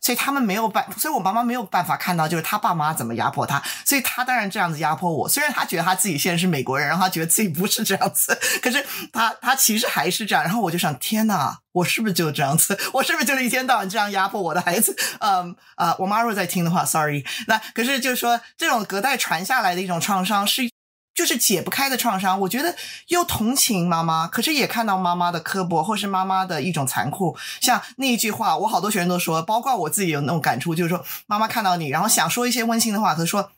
[0.00, 5.28] 所以他们没有办，所以我妈妈没有办法看到，就是他爸妈怎么压迫他，所以他当然这样子压迫我。
[5.28, 10.44] 虽然他觉得他自己现在是美国人，然后他觉得自己不是这样子，可是他他其实还是这样。
[10.44, 12.78] 然后我就想，天哪，我是不是就这样子？
[12.94, 14.96] 我是不是就是一天到晚这样压迫我的孩子？
[15.20, 17.24] 嗯啊，我妈如果在听的话，sorry。
[17.48, 20.70] 那可是就是说，这种隔代传下来的一种创伤是。
[21.16, 22.76] 就是解不开的创伤，我觉得
[23.08, 27.36] 又同情妈妈，可是也看到妈妈的刻薄，或是妈妈的一种残酷。
[27.60, 33.50] 像那一句话，我好多学生都说，包括我自己有那种感触，就是说妈妈看到你，然后想说一些温馨的话，可是说。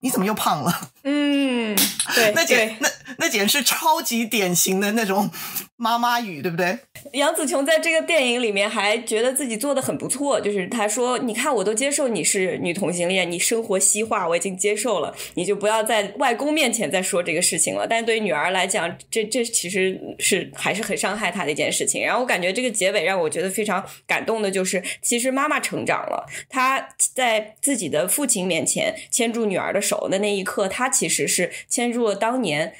[0.00, 0.90] 你怎么又胖了？
[1.04, 1.76] 嗯，
[2.14, 5.30] 对，那简那那简直是超级典型的那种
[5.76, 6.78] 妈妈语，对不对？
[7.12, 22.04] 杨紫琼在这个电影里面还觉得自己做的很不错，就是她说：“你看，我都接受你是女同性恋，你生活西化，我已经接受了，你就不要在外公面前再说这个事情了。”但是对于女儿来讲，这这其实是还是很伤害她的一件事情。
[22.04, 29.80] 然后我感觉这个结尾让我觉得非常感动的，就是其实妈妈成长了，她在自己的父亲面前牵住女儿的。
[29.86, 32.74] 手的那一刻，他其实是牵住了当年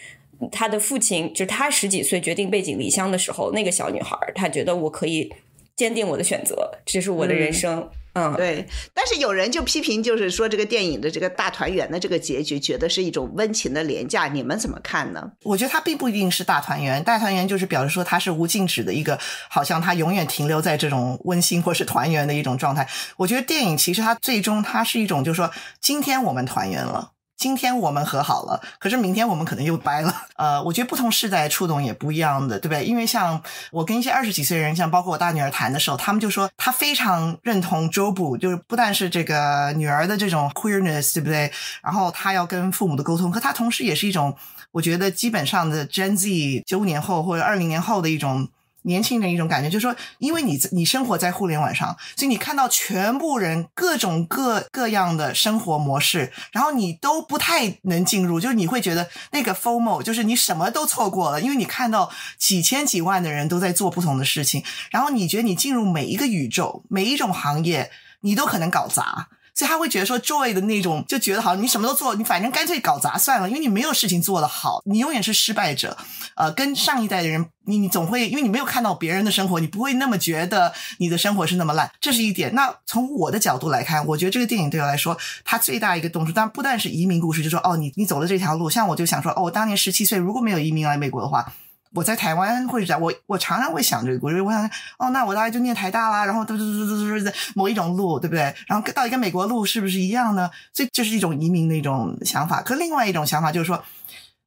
[0.50, 5.32] 他的父亲，就是他十几岁决定背井离乡的时候，那个小女孩，她觉得我可以
[5.76, 7.78] 坚定我的选择，这是我的人生。
[7.78, 7.90] 嗯，
[8.36, 8.66] 对。
[8.94, 14.26] 但是有人就批评，就是说这个电影的这个大团圆的这个结局，觉得是一种温情的廉价。
[14.26, 15.32] 你们怎么看呢？
[15.42, 22.88] 我觉得它并不一定是大团圆，大团圆就是表示说它是无尽止的一个，好像它永远停留在这种温馨或是团圆的一种状态。
[23.16, 25.50] 我觉得电影其实它最终它是一种，就是说
[25.80, 27.12] 今天我们团圆了。
[27.46, 30.12] 今天我们和好了，可是明天我们可能又掰了。
[30.34, 32.84] 呃，我觉得不同世代触动也不一样的，对不对？
[32.84, 41.52] 因为像我跟一些二十几岁人，像包括我大女儿谈的时候，他们就说他非常认同周部，就是不但是这个女儿的这种 queerness，对不对？
[41.84, 44.36] 然后他要跟父母的沟通，可他同时也是一种，
[44.72, 48.48] 我觉得基本上的 Gen Z 九五年后或者二零年后的一种。
[48.86, 69.28] 年轻人一种感觉，就是说，因为你你生活在互联网上，所以你看到全部人各种各各样的生活模式，然后你都不太能进入，就是你会觉得那个 FOMO，就是你什么都错过了，因为你看到几千几万的人都在做不同的事情，然后你觉得你进入每一个宇宙，每一种行业，你都可能搞砸。
[69.56, 75.96] 所以他会觉得说，Joy 的那种就觉得好，你什么都做，你反正干脆搞砸算了，因为你没有事情做得好，你永远是失败者。
[76.34, 82.54] 呃，跟上一代的人，你你总会因为你没有看到别人的生活，你不会那么觉得你的生活是那么烂，这是一点。
[82.54, 91.50] 那从我的角度来看，我觉得这个电影对我来说，它最大一个动作，当然不但是移民故事，就说哦，你你走了这条路，像我就想说，哦，我当年十七岁如果没有移民来美国的话。
[91.96, 98.54] 我在台湾或者在我我常常会想这个故事，我想哦，那我大概就念台大啦，然后嘟嘟嘟嘟嘟嘟某一种路，对不对？
[98.66, 100.50] 然后到底跟美国路是不是一样呢？
[100.74, 102.60] 所以这是一种移民的一种想法。
[102.60, 103.82] 可另外一种想法就是说，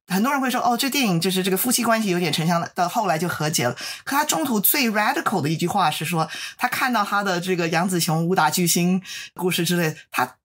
[0.06, 3.74] 很多人会说哦，这电影就是这个夫妻关系有点沉香了，到后来就和解了。
[4.04, 9.02] 可他中途最 radical 的一句话是说，他看到他的这个杨紫琼武打巨星
[9.34, 10.36] 故事之类，他。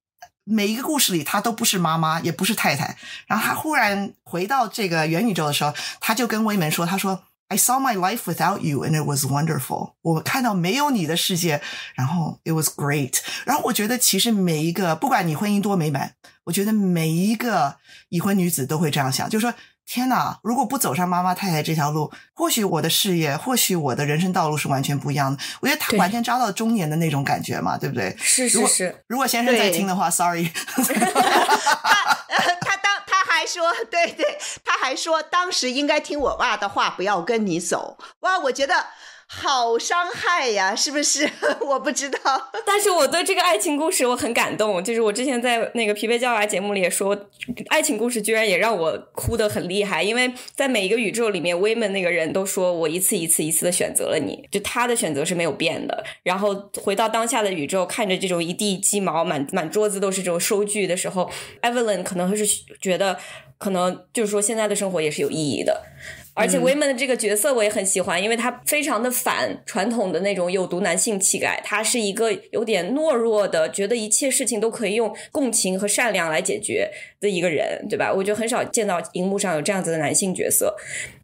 [0.45, 2.95] 每一个故事里，她都不是妈妈，也不是太太。
[3.27, 9.93] 然后她忽然回到这个元宇宙的时候，她就跟威门说：“她说，I saw my life without you, and it was wonderful。
[10.01, 11.61] 我看到没有你的世界，
[11.95, 13.19] 然后 it was great。
[13.43, 16.13] 然后我觉得，其实每一个，不管你婚姻多美满，
[16.45, 17.77] 我觉得每一个
[18.09, 19.53] 已婚女子都会这样想，就是说，
[19.85, 20.39] 天哪！
[20.41, 25.43] 如果不走上妈妈太太这条路，或许我的事业，或许我的人生道路是完全不一样的。
[25.61, 28.15] 我觉得他完全抓到中年的那种感觉嘛，对不对？
[28.17, 29.03] 是是是。
[29.07, 30.51] 如果先生在听的话，sorry。
[32.61, 37.97] 他当他还说，对对，他还说当时应该听我爸的话，不要跟你走。
[38.21, 38.87] 哇，我觉得。
[39.27, 41.27] 好伤害呀，是不是？
[41.65, 42.19] 我不知道，
[42.65, 44.83] 但是我对这个爱情故事我很感动。
[44.83, 47.17] 就是我之前在那个疲惫教娃节目里也说，
[47.69, 50.03] 爱情故事居然也让我哭得很厉害。
[50.03, 56.03] 因为在每一个宇宙里面，威门那个人都说我一次一次一次的选择了你，就他的选择是没有变的。
[56.21, 61.29] 然后回到当下的宇宙，看着这种一地鸡毛满满桌子都是这种收据的时候
[61.63, 62.45] ，Evelyn 可能会是
[62.79, 63.17] 觉得，
[63.57, 65.81] 可能就是说现在的生活也是有意义的。
[66.35, 78.13] 而且 Women 的这个角色我也很喜欢，因为他非常的反传统的那种有毒男性气概，他是一个有点懦弱的，觉得一切事情都可以用共情和善良来解决的一个人，对吧？
[78.13, 80.75] 我觉得很少见到荧幕上有这样子的男性角色。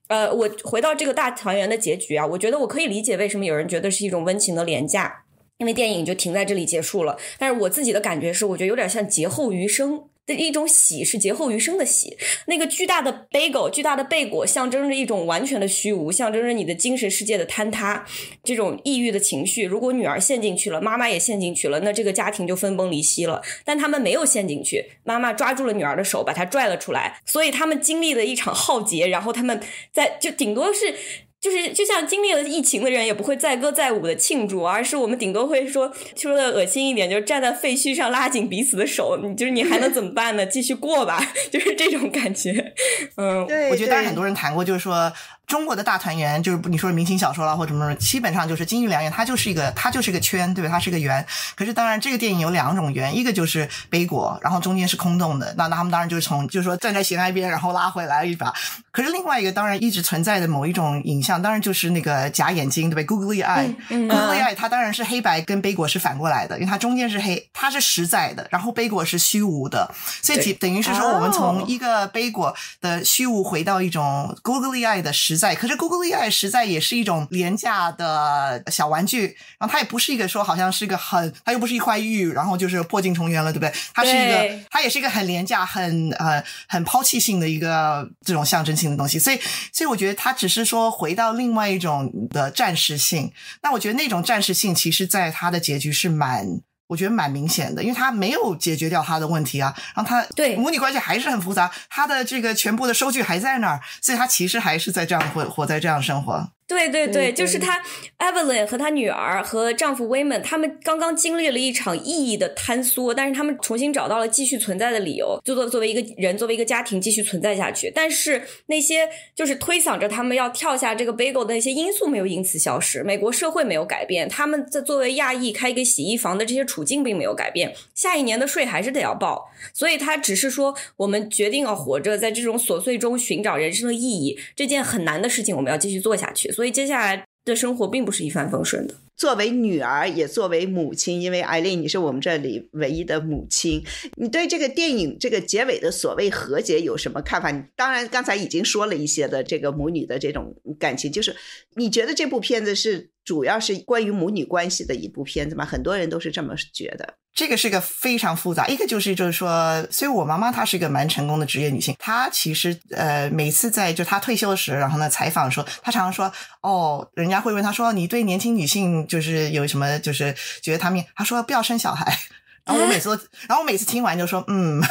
[0.08, 5.24] 呃，我回到这个大团圆的结局啊，我觉得我可以理解为什么有人觉得是一种温情的廉价，
[5.58, 7.18] 因为电影就停在这里结束了。
[7.38, 10.06] 但是我自己的感觉是，我觉得有点像劫后余生。
[10.26, 12.18] 的一种喜是劫后余生的喜，
[12.48, 18.06] 那个巨大的 bagel，巨大的贝果，象征着一种完全的虚无，象征着你的精神世界的坍塌，
[18.44, 19.64] 这种抑郁的情绪。
[19.64, 23.42] 如果女儿陷进去了，妈妈也陷进去了，那这个家庭就分崩离析了。
[23.66, 29.60] 但他们没有陷进去，妈妈抓住了女儿的手，把她拽了出来，所以他们经历了一场浩劫，然后他们
[29.92, 30.96] 在就顶多是。
[31.42, 40.46] 就是就像经历了疫情的人，也不会载歌载舞的庆祝，而是我们顶多会说说的恶心一点，就是站在废墟上拉紧彼此的手，你就是你还能怎么办呢？
[40.46, 41.20] 继续过吧，
[41.52, 42.74] 就是这种感觉。
[43.18, 45.12] 嗯，我觉得当然很多人谈过，就是说。
[45.52, 50.70] 中国的大团圆就是你说明星小说啦或者什么，基本上就是金玉良缘，它就是一个它就是一个圈，对吧？
[50.70, 51.26] 它是一个圆。
[51.58, 55.54] 可是当然，这个电影有两种圆，一个就是背果，然后中间是空洞的。
[55.58, 58.54] 那那他们当然就是从就是说站在悬崖边，然后拉回来一把。
[58.92, 75.41] 可是另外一个当然一直存在的某一种影像，当然就是那个假眼睛，对吧？Googly eye，Googly eye，它当然是黑白跟背果是反过来的，因为它中间是黑，它是实在的，然后背果是虚无的，所以等于是说我们从一个背果的虚无回到一种 Googly eye 的实。
[75.42, 83.74] 在，可是 Google AI 实在也是一种廉价的小玩具，然后它也不是一个说好像是一个很，它又不是一块玉，然后就是破镜重圆了，对不对？
[83.94, 89.40] 它是一个，它也是一个很廉价、很呃很抛弃性的一个这种象征性的东西，所以，
[89.74, 93.34] 所以我觉得它只是说回到另外一种的暂时性。
[93.64, 96.62] 那我觉得那种暂时性，其实在它的结局是蛮。
[96.92, 106.50] 我觉得蛮明显的，因为他没有解决掉他的问题啊，然后他对母女关系还是很复杂，他的这个全部的收据还在那儿，所以他其实还是在这样活活在这样生活。
[106.72, 107.84] 对对对，就是她
[108.18, 117.92] ，Evelyn 和她女儿和丈夫 Wayman，他们刚刚经历了一场意义的坍缩，但是他们重新找到了继续存在的理由，就作作为一个人，作为一个家庭继续存在下去。
[117.94, 129.52] 但是那些就是推搡着他们要跳下这个 bagel 的那些因素没有因此消失，美国社会没有改变，他们在作为亚裔开一个洗衣房的这些处境并没有改变，下一年的税还是得要报。
[129.74, 136.52] 所以他只是说，我们决定要活着，在这种琐碎中寻找人生的意义，这件很难的事情，我们要继续做下去。
[136.62, 138.94] 所以接下来的生活并不是一帆风顺的。
[139.18, 143.84] 作为女儿，也作为母亲，因为艾丽，你是我们这里唯一的母亲，
[144.16, 147.50] 你对这个电影这个结尾的所谓和解有什么看法？
[147.50, 151.36] 你当然，刚才已经说了一些的这个母女的这种感情，就是
[151.76, 155.66] 你觉得这部片子是主要是关于母女关系的一部片子吗？
[155.66, 157.16] 很多人都是这么觉得。
[157.34, 172.18] 这个是个非常复杂，一个就是就是说，所以我妈妈她是一个蛮成功的职业女性，她其实呃每次在就她退休时，然后呢采访说，她常常说，哦，人家会问她说，你对年轻女性就是有什么就是觉得她们，她说不要生小孩。
[172.66, 174.82] 然后我每次都， 然后我每次听完就说，嗯，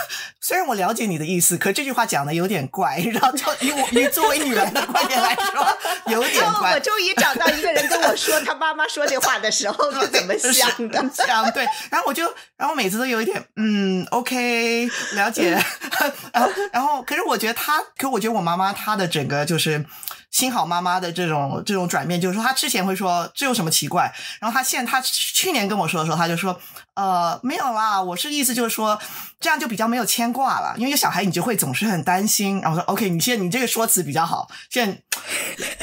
[0.40, 2.98] 虽然我了解你的意思，可这句话讲的有点怪。
[2.98, 5.66] 然后就以我以作为女人的观点来说，
[6.12, 6.74] 有点怪。
[6.74, 11.10] 我终于找到一个人跟我说他妈妈说这话的时候是怎么 想的。
[11.14, 12.24] 想对，然后我就，
[12.56, 15.50] 然后每次都有一点，嗯，OK，了解。
[16.32, 19.84] 然后，然后，可是我觉得他，可我觉得我妈妈她的整个就是。
[20.30, 26.56] 新好妈妈的这种这种转变，就是说，她之前会说这有什么奇怪，然后她现她去年跟我说的时候，她就说，
[26.94, 28.98] 呃，没有啦，我是意思就是说，
[29.38, 32.60] 这样就比较没有牵挂了，因为有小孩你就会总是很担心。
[32.60, 35.02] 然后说，OK，你现在你这个说辞比较好，现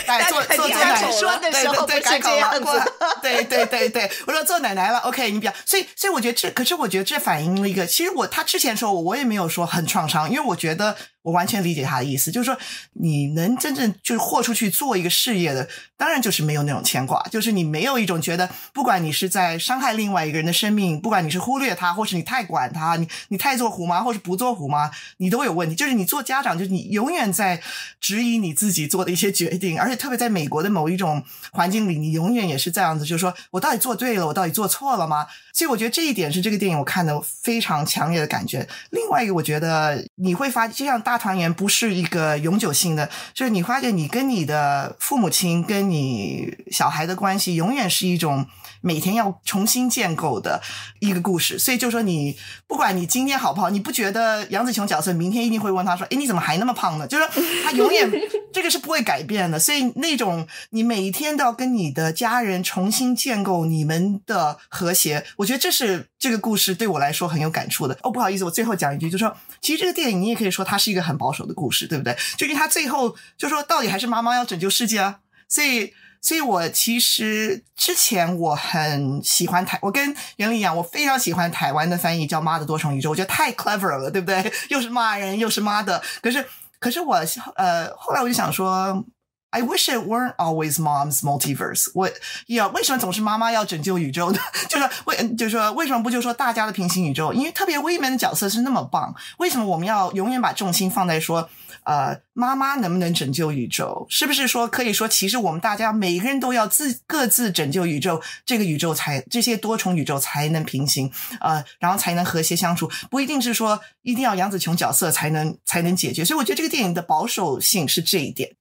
[0.05, 10.95] 在做做做奶奶说的时候不是这样子，对对对对，我说做奶奶了，OK，你比较，所以所以我觉得这，可是我觉得这反映了一个，其实我他之前说我我也没有说很创伤，因为我觉得。
[11.27, 12.57] 我完全理解他的意思，就是说
[12.93, 15.67] 你能真正就是豁出去做一个事业的，
[15.97, 25.75] 当然就是没有那种牵挂，就是你没有一种觉得，不管你是在伤害另外一个人的生命，不管你是忽略他，或是你太管他，你你太做虎妈，或是不做虎妈，你都有问题。
[25.75, 27.61] 就是你做家长，就是你永远在
[27.99, 31.21] 质疑你自己做的一些决定，而且特别在美国的某一种
[31.51, 35.27] 环境里，你永远也是这样子，就是说我到底做对了，我到底做错了吗？
[35.51, 38.67] 所以我觉得这一点是这个电影我看的非常强烈的感觉。
[38.91, 48.45] 另外一个，我觉得你会发，就像大团圆不是一个永久性的，就是你发现你跟你的父母亲、跟你小孩的关系，永远是一种
[48.81, 50.61] 每天要重新建构的
[50.99, 51.57] 一个故事。
[51.57, 58.09] 所以就说你不管你今天好不好，你不觉得杨紫琼角色明天一定会问他说：“哎，你怎么还那么胖呢？” 就是说他永远
[58.53, 59.59] 这个是不会改变的。
[59.59, 67.97] 所以那种你每一天都要跟你的家人重新建构你们的和谐，我觉得这是这个故事对我来说很有感触的。
[68.03, 72.15] 哦，不好意思，我最后讲一句，就是说，其实这个电影你也可以说它是一个很保守的故事，对不对？
[72.37, 75.19] 就因为它最后就说到底还是妈妈要拯救世界啊。
[75.49, 84.51] 所以，所以我其实之前我很喜欢台，我跟袁丽一样，我非常喜欢台湾的翻译叫《妈的多重宇宙》，我觉得太 clever 了，对不对？
[84.69, 86.01] 又是骂人，又是妈的。
[86.21, 86.45] 可是，
[86.79, 87.15] 可是我
[87.55, 89.05] 呃，后来我就想说。
[89.49, 91.89] I wish it weren't always mom's multiverse。
[91.95, 92.07] 我
[92.47, 94.39] 呀，为什么总是妈妈要拯救宇宙呢？
[94.67, 97.31] 就是为，就是说，为什么不就说大家的平行宇宙？
[97.31, 101.49] 因为特别 women 的角色是那么棒，为什么我们要永远把重心放在说，
[101.87, 104.05] 呃，妈妈能不能拯救宇宙？
[104.09, 111.09] 是不是说可以说，其实我们大家每个人都要自各自拯救宇宙，这个宇宙才这些多重宇宙才能平行，
[111.39, 112.91] 呃，然后才能和谐相处。
[113.09, 116.25] 不一定是说一定要杨紫琼角色才能才能解决。
[116.25, 118.51] 所以我觉得这个电影的保守性是这一点。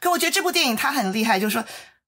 [0.00, 1.62] 可我觉得这部电影它很厉害，就是说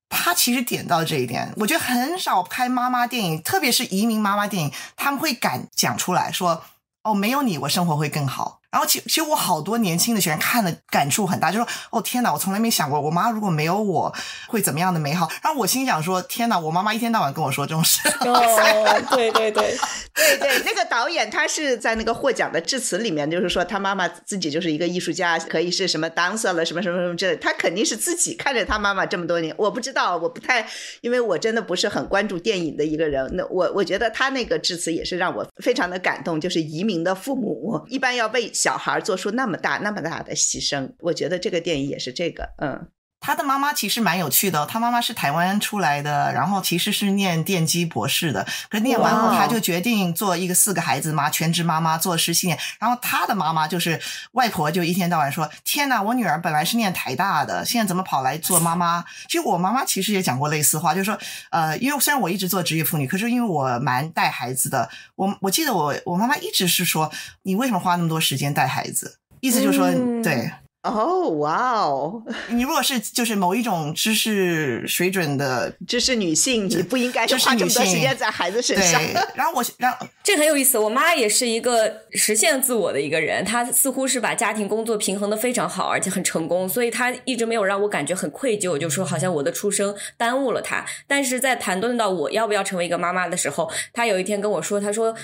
[0.08, 1.52] 它其实点到这一点。
[1.56, 6.64] 我觉得很少拍妈妈电影，特别是移民妈妈电影，他们会敢讲出来说
[7.04, 14.12] ：“哦，没有你，我生活会更好。”然后其其实我好多年轻的学员看了感触很大，就说哦天哪，我从来没想过我妈如果没有我
[14.48, 15.30] 会怎么样的美好。
[15.44, 18.00] 然后我心想说天哪，我妈妈一天到晚跟我说这种事。
[18.22, 19.78] 哦， 对对对
[20.12, 27.36] 对对，那个导演他是在那个获奖的致辞里面，就是说他妈妈自己就是一个艺术家，可以是什么 dancer 了，什么什么什么之类。
[27.36, 30.66] 他肯定是自己看着他妈妈这么多年，我不知道，我不太，
[31.00, 33.24] 因为我真的不是很关注电影的一个人。
[33.36, 38.50] 那我我觉得他那个致辞也是让我非常的感动，就是移民的父母一般要为。
[38.64, 42.88] 小孩做出那么大、那么大的牺牲，我觉得这个电影也是这个，嗯。
[43.24, 48.46] 他的妈妈其实蛮有趣的，他妈妈是台湾出来的，然后其实是念电机博士的。
[48.68, 52.58] 可是念完后，他就决定做一个四个孩子妈，全职妈妈做十七年。
[52.78, 53.98] 然后他的妈妈就是
[54.32, 61.18] 外婆，就一天到晚说：“天哪，我女儿本来是念台大的，现在怎么跑来做妈妈？”其实我妈妈其实也讲过类似话，就是说，
[61.48, 67.10] 呃，因为虽然我一直做职业妇女，可是因为我蛮带孩子的，我我记得我我妈妈一直是说
[67.44, 69.90] ：“你为什么花那么多时间带孩子？”意思就是说，
[70.22, 70.52] 对。
[70.85, 72.22] 哦，哇哦！
[72.51, 77.26] 你如果是就是某一种知识水准的知识女性，你不应该花
[77.57, 79.01] 这么多时间在孩子身上。
[79.35, 80.78] 然后我，然后这很有意思。
[80.78, 90.85] 我妈也是一个实现自我的一个人，她似乎是把家庭工作平衡的非常好，而且很成功，所以她一直没有让我感觉很愧疚，就说好像我的出生耽误了她。
[91.07, 95.16] 但是在谈论到我要不要成为一个妈妈的时候，她有一天跟我说，她说。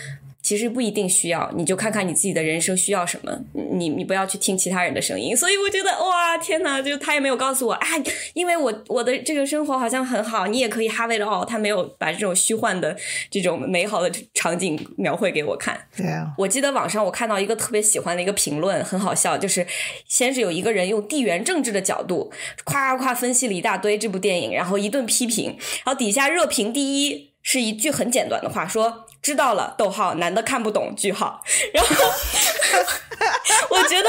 [0.42, 5.36] 其实不一定需要，你就看看你自己的人生需要什么，你你不要去听其他人的声音。
[5.36, 7.86] 所以我觉得哇，天哪，就他也没有告诉我，啊，
[8.34, 11.44] 因为我我的这个生活好像很好，你也可以 have it all。
[11.44, 12.96] 他没有把这种虚幻的
[13.30, 15.78] 这种美好的场景描绘给我看。
[15.96, 19.66] 对啊，我记得网上我看到一个特别喜欢的一个评论，很好笑，就是
[20.06, 22.32] 先是有一个人用地缘政治的角度
[22.64, 29.04] 夸夸分析了一大堆这部电影，然后一顿批评，然后底下热评第一是一句很简短的话说。
[29.22, 31.42] 知道了，逗号，男的看不懂，句号。
[31.74, 31.94] 然后
[33.70, 34.08] 我觉得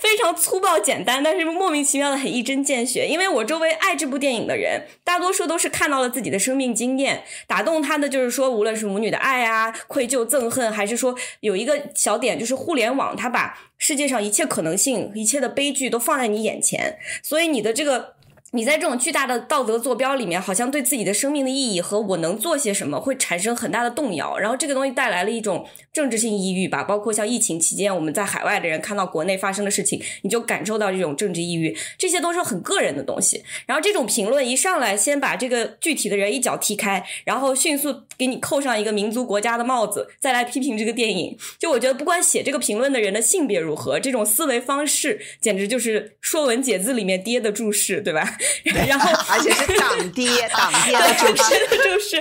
[0.00, 3.06] 非常粗暴简单，但是莫名其妙的很一针见血。
[3.06, 18.14] 因为我周围爱这部电影的人，大多数都是看到了自己的生命经验，打动他的就是说，无论是母女的爱啊、愧疚、憎恨，还是说有一个小点，就是互联网，它把世界上一切可能性、一切的悲剧都放在你眼前，所以你的这个。
[18.54, 26.84] 你在这种巨大的道德坐标里面，好像对自己的生命的意义和我能做些什么会产生很大的动摇，然后这个东西带来了一种政治性抑郁吧。
[26.84, 33.42] 包括像疫情期间，我们在海外的人看到国内发生的事情，你就感受到这种政治抑郁，这些都是很个人的东西。
[33.64, 41.38] 然后这种评论一上来，先把这个具体的人一脚踢开，然后迅速给你扣上一个民族国家的帽子，再来批评这个电影。
[41.58, 48.36] 就我觉得，不管写这个评论的人的性别如何，这种思维方式简直就是《说文解字》里面爹的注释，对吧？
[48.86, 52.16] 然后 而且是党 爹党爹的主持，就是。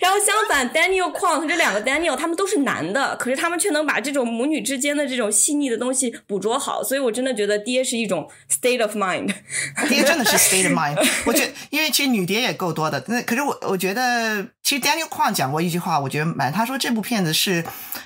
[0.00, 9.34] 然后相反，Daniel Kwong 这两个 Daniel 他们都是男的，可是他们却能把这种母女之间的这种细腻的东西捕捉好，所以我真的觉得爹是一种 state of mind。
[9.88, 10.96] 爹真的是 state of mind。
[11.24, 17.64] 我觉得，因为其实女爹也够多的，那可是我我觉得，其实 Daniel Kwong 讲过一句话，我觉得蛮，他说这部片子是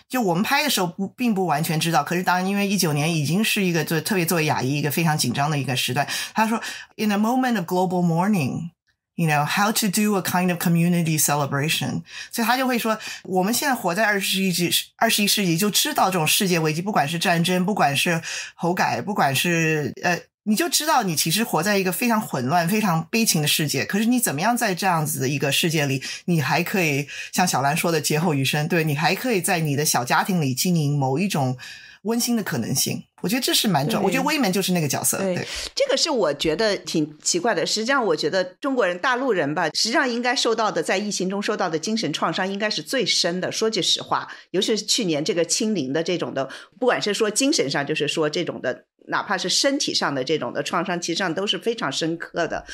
[0.09, 6.61] 就我们拍的时候不并不完全知道，可是当然因为一九年已经是一个就特别作为亚裔一个非常紧张的一个时段，他说
[6.97, 8.71] In a moment global mourning。
[9.17, 18.23] You know how to do a kind of community celebration，所以他就会说，我们现在活在二十一世纪，二十一世纪就知道这种世界危机，不管是战争，不管是
[18.55, 23.85] 猴改，不管是呃，你就知道你其实活在一个非常混乱、非常悲情的世界。
[23.85, 31.59] 可是你怎么样在这样子的一个世界里，你还可以像小兰说的劫后余生，对你还可以在你的小家庭里经营某一种。
[32.05, 34.03] 温馨的可能性，我觉得这是蛮重。
[34.03, 35.19] 我觉得威门就是那个角色。
[35.19, 35.37] 对，
[35.75, 37.67] 这个是我觉得挺奇怪的。
[37.67, 43.53] 实际上，我觉得中国人、大陆人吧，实际上应该受到的在疫情中受到的精神创伤应该是最深的。
[43.53, 46.49] 说句实话，尤其是去年这个清零的这种的，
[46.79, 52.65] 不管是说精神上，就是说这种的，哪怕是身体上的这种的创伤，其实上都是非常深刻的。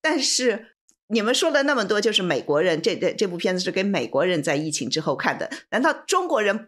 [0.00, 0.66] 但是
[1.08, 6.64] 你们说了那么多，就是美国人这这这部片子是给美国人在疫情之后看的，难道中国人不？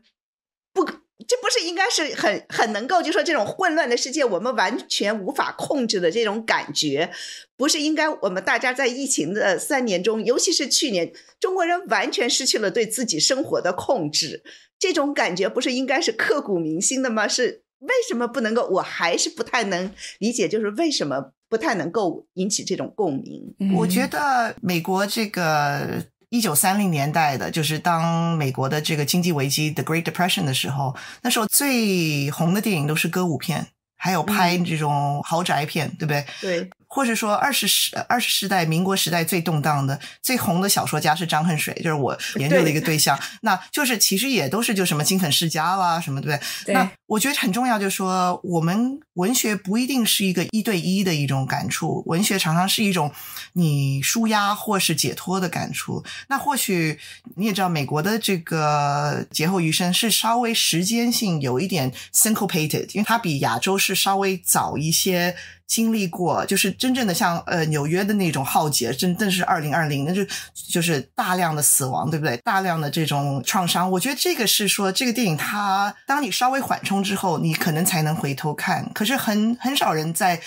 [1.27, 7.11] 这不是应该是很很能够就说这种混乱的世界，我们完全无法控制的这种感觉，
[7.57, 14.45] 不是应该我们大家在疫情的三年中，尤其是去年，中国人完全失去了对自己生活的控制，
[14.79, 17.27] 这种感觉不是应该是刻骨铭心的吗？
[17.27, 18.69] 是为什么不能够？
[18.69, 23.55] 我还是不太能理解，就是为什么不太能够引起这种共鸣？
[23.77, 26.05] 我觉得美国这个。
[26.31, 36.27] 一九三零年代的，就是当美国的这个经济危机 （The Great Depression） 的时候，那时候最红的电影都是歌舞片，还有拍这种豪宅片，对不对？
[36.41, 36.71] 对。
[36.91, 43.19] 或者说二十世二十世代民国时代最动荡的最红的小说家是张恨水，就是我研究的一个对象。
[43.43, 46.75] 那就是其实也都是就什么金粉世家啦什么，对不对？
[46.75, 53.11] 那我觉得很重要，就是说我们文学不一定是一个一对一的一种感触，文学常常是一种
[53.55, 56.05] 你舒压或是解脱的感触。
[56.29, 56.99] 那或许
[57.37, 65.35] 你也知道，美国的这个劫后余生是稍微时间性有一点 syncopated，因为它比亚洲是稍微早一些。
[65.69, 70.23] 经历过，就是真正的像呃纽约的那种浩劫，真正是二零二零，那就
[70.55, 72.39] 就是大量的死亡，对不对？
[72.39, 78.91] 大量的这种创伤，我觉得这个是说这个电影它，当你稍微缓冲之后，你可能才能回头看。
[78.93, 80.41] 可是很很少人在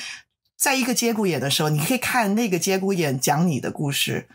[0.57, 4.27] 在一个节骨眼的时候，你可以看那个节骨眼讲你的故事。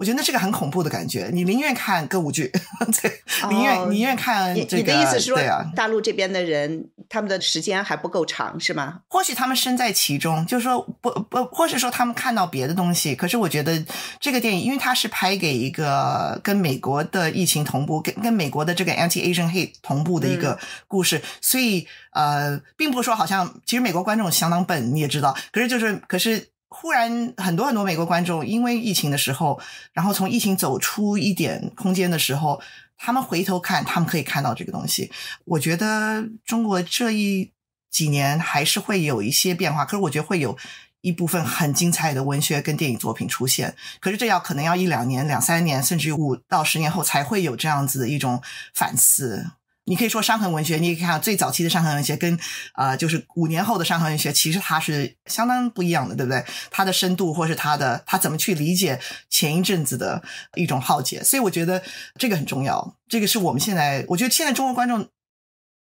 [0.00, 1.28] 我觉得那是个很恐怖的感觉。
[1.30, 2.50] 你宁愿看歌舞剧，
[3.02, 3.20] 对，
[3.50, 4.76] 宁愿宁愿看这个。
[4.78, 9.00] 你的意思是说，啊，大陆这边的人他们的时间还不够长，是吗？
[9.08, 13.14] 或许他们身在其中，就是说不不，或是说他们看到别的东西。
[13.14, 13.84] 可是我觉得
[14.18, 25.36] 这个电影，因为它是拍给一个跟美国的疫情同步，跟跟美国的这个 anti Asian hate 同步的一个故事，所以呃，并不是说好像其实美国观众相当笨，你也知道。
[25.52, 26.48] 可是就是可是。
[26.72, 29.60] 忽然，很多很多美国观众因为疫情的时候，
[29.92, 32.62] 然后从疫情走出一点空间的时候，
[32.96, 35.10] 他们回头看，他们可以看到这个东西。
[35.44, 37.52] 我觉得中国这一
[37.90, 40.56] 几年还是会有一些变化，可是我觉得会有
[41.00, 43.74] 一部分很精彩的文学跟电影作品出现。
[43.98, 48.40] 可是这要可能要一两年、两三年，甚至五到十年后才会有这样子的一种
[48.72, 49.50] 反思。
[49.90, 52.38] 你可以说伤痕文学，你可以看最早期的伤痕文学，跟
[52.74, 56.44] 啊，就是五年后的伤痕文学，其实它是相当不一样的，对不对？
[56.70, 60.22] 它的深度，或是它的它怎么去理解前一阵子的
[60.54, 61.82] 一种浩劫，所以我觉得
[62.16, 62.96] 这个很重要。
[63.08, 65.08] 这个是我们现在，我觉得现在中国观众，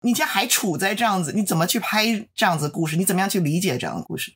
[0.04, 2.96] 你现在还处在这样子，你怎么去拍这样子的故事？
[2.98, 4.32] 你怎么样去理解这样的故事？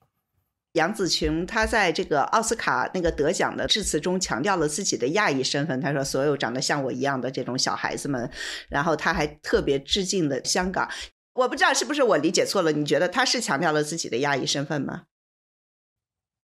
[0.79, 5.79] 杨紫琼她在这个奥斯卡那个得奖的致辞中强调了自己的亚裔身份。
[5.81, 8.31] 她说：“所有长得像我一样的这种小孩子们。”
[8.69, 10.89] 然后她还特别致敬了香港。
[11.33, 12.71] 我不知道是不是我理解错了？
[12.71, 15.03] 你觉得她是强调了自己的亚裔身份吗？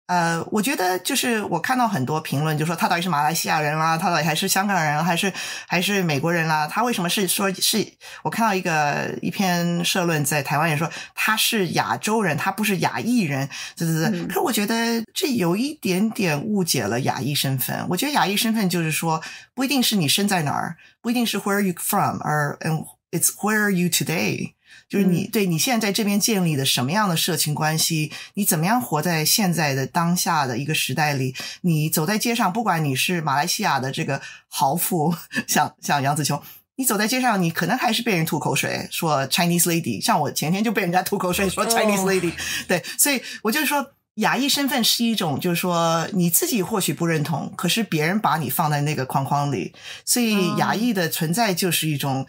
[0.08, 5.34] 呃，我觉得就是我看到很多评论，就说他到底是马来西亚人啦，他到底还是香港人，还是
[5.68, 6.68] 还是美国人啦？
[6.68, 7.86] 他为什么是说是？
[8.22, 14.26] 我看到一个一篇社论在台湾也说他是亚洲人，他不是亚裔人，对对对。
[14.28, 17.86] 可是我觉得这有一点点误解了亚裔身份。
[17.90, 19.22] 我觉得亚裔身份就是说
[19.54, 24.55] 不一定是你生在哪儿，不一定是 Where you from，而 and it's Where are you today。
[24.88, 28.12] 就是你对你现在在这边建立的什么样的社情关系？
[28.36, 31.36] 你怎么样活在现在的当下的一个时代里？
[31.62, 35.16] 你走在街上，不管你是马来西亚的这个豪富，
[35.48, 36.40] 像像杨紫琼，
[36.76, 40.00] 你走在街上，你可能还是被人吐口水说 Chinese lady。
[40.00, 42.32] 像我前天就被人家吐口水说 Chinese lady。
[42.68, 49.74] 对，所以我就是说，亚裔身份是一种，就是说你自己或许不认同，可是别人把你放在那个框框里，
[50.06, 52.28] 所以亚裔的存在就是一种。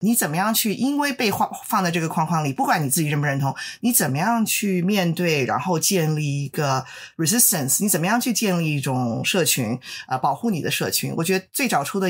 [0.00, 0.74] 你怎么样去？
[0.74, 6.86] 因为被放放在这个框框里，不管你自己认不认同，你怎么样去面对，然后建立一个
[7.16, 7.82] resistance？
[7.82, 11.12] 你怎么样去建立一种社群啊，保护你的社群？
[11.16, 12.08] 我觉得最早出的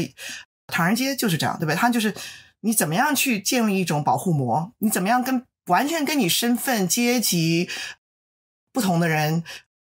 [0.66, 1.74] 唐人街就是这样，对不对？
[1.74, 2.14] 他就是
[2.60, 4.70] 你怎么样去建立一种保护膜？
[4.80, 7.70] 你怎么样跟完全跟你身份阶级
[8.70, 9.42] 不同的人，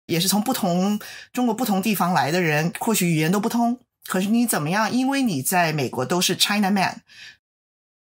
[0.06, 0.98] 也是从不同
[1.32, 3.78] 中国不同地方来的人，或许语言都不通，
[4.08, 4.90] 可是你怎么样？
[4.90, 7.02] 因为你在美国都是 China man。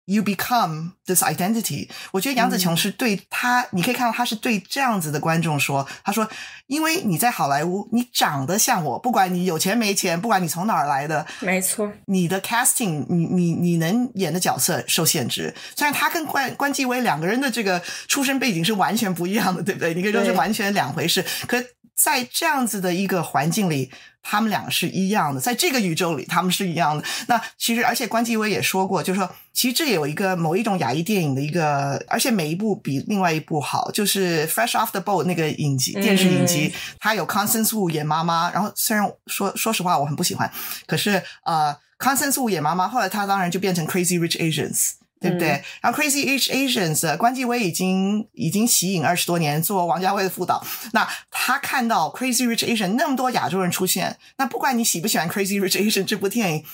[0.05, 1.89] You become this identity。
[2.11, 6.29] 我觉得杨紫琼是对他，你可以看到他是对这样子的观众说：“他说，
[6.67, 15.55] 因为你在好莱坞，你长得像我，不管你有钱没钱，不管你从哪儿来的，没错，你的 casting，你你你能演的角色受限制。
[15.75, 19.95] 虽然他跟关关继威两个人的这个出身背景是完全不一样的，对不对？
[19.95, 21.25] 你可以说是完全两回事。
[21.47, 21.57] 可
[21.95, 23.91] 在这样子的一个环境里。”
[24.27, 27.03] 他们两个是一样的，在这个宇宙里，他们是一样的。
[27.27, 33.91] 那其实，而且关继威也说过，就是说，其实这也有一个某一种亚裔电影的一个，而且每一部比另外一部好。
[33.91, 38.49] 就是《Fresh Off the Boat》那个影集，电视影集，它有 Constance Wu 演妈妈。
[38.49, 40.51] 然后虽然说说实话我很不喜欢，
[40.87, 44.93] 可是呃，Constance Wu 演妈妈，后来她当然就变成 Crazy Rich Asians。
[45.25, 45.63] 对不对？
[45.81, 50.63] 然后 Crazy Rich Asians，关继威已经已经息影二十多年，做王家卫的副导。
[50.93, 56.65] 那他看到 Crazy Rich Asian 那么多亚洲人出现，那不管你喜不喜欢 Crazy Rich Asian 这部电影，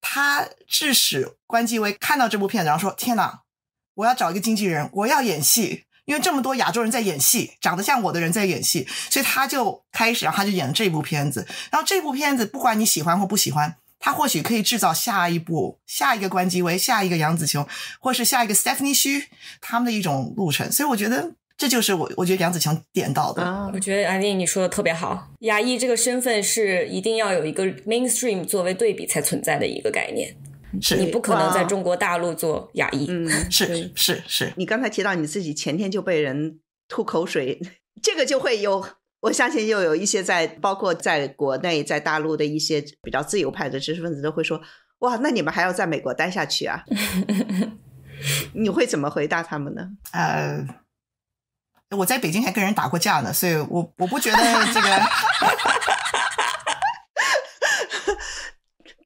[0.00, 3.40] 他致使关继威看到这部片子，然后说：“天哪，
[3.96, 11.44] 我要找一个经纪人，我要演戏，因为这么多亚洲人在演戏，长得像我的人在演戏，所以他就开始，然后他就演了这部片子。
[11.72, 17.66] 然后这部片子，不管你喜欢或不喜欢。”他或许可以制造下一步、下一个关机为下一个杨紫琼，
[18.00, 19.24] 或是下一个 Stephanie Xu
[19.60, 20.70] 他们的一种路程。
[20.70, 23.42] 所以我觉得这就是我，我觉得杨子琼点到的。
[23.74, 30.36] 我觉得安妮你说的特别好，亚裔这个身份是一定要有一个 mainstream 作为对比才存在的一个概念。
[30.80, 33.06] 是你不可能在中国大陆做亚裔。
[33.08, 34.52] 嗯， 是是是。
[34.56, 37.60] 你刚才提到你自己前天就被人吐口水，
[38.02, 38.86] 这个就会有。
[39.20, 44.60] 我相信又有一些在，包括在国内，在大陆的一些比较自由派的知识分子都会说
[45.00, 46.84] ：“哇，那你们还要在美国待下去啊？”
[48.54, 49.88] 你会怎么回答他们呢？
[50.12, 50.66] 呃，
[51.96, 54.38] 我在北京还跟人打过架呢，所以我我不觉得
[54.72, 54.88] 这个。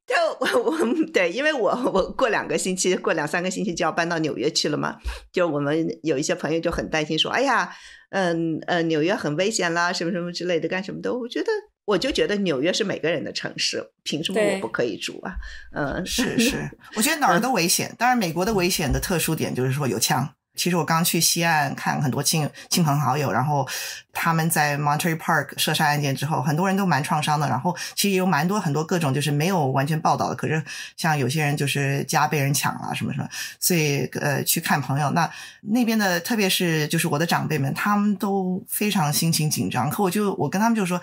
[0.07, 0.79] 就我我
[1.13, 4.97] 对，因为我我过两个星期，过两三个星期就要搬到纽约去了嘛。
[5.33, 7.73] 就我们有一些朋友就很担心说：“哎呀。”
[8.15, 11.11] 嗯呃，纽约很危险啦，什么什么之类的，干什么的？
[11.11, 11.47] 我觉得，
[11.87, 15.33] 我就觉得纽约是每个人的城市，凭什么我不可以住啊？
[15.75, 17.91] 嗯，是是，我觉得哪儿都危险。
[17.99, 20.29] 当然，美国的危险的特殊点就是说有枪。
[20.55, 23.67] 其实我刚去西岸看很多亲亲朋好友，然后
[24.13, 27.49] 他们在 Monterey Park 射杀案件之后，很多人都蛮创伤的。
[27.49, 30.63] 然后其实也有蛮多很多各种就是没有完全报道的，可是
[30.97, 33.29] 像有些人就是家被人抢了什么什么，
[33.59, 35.31] 所以呃去看朋友，那
[35.63, 39.89] 那边的特别是就是我的长辈们，他们都非常心情紧张。
[39.89, 41.01] 可我就我跟他们就说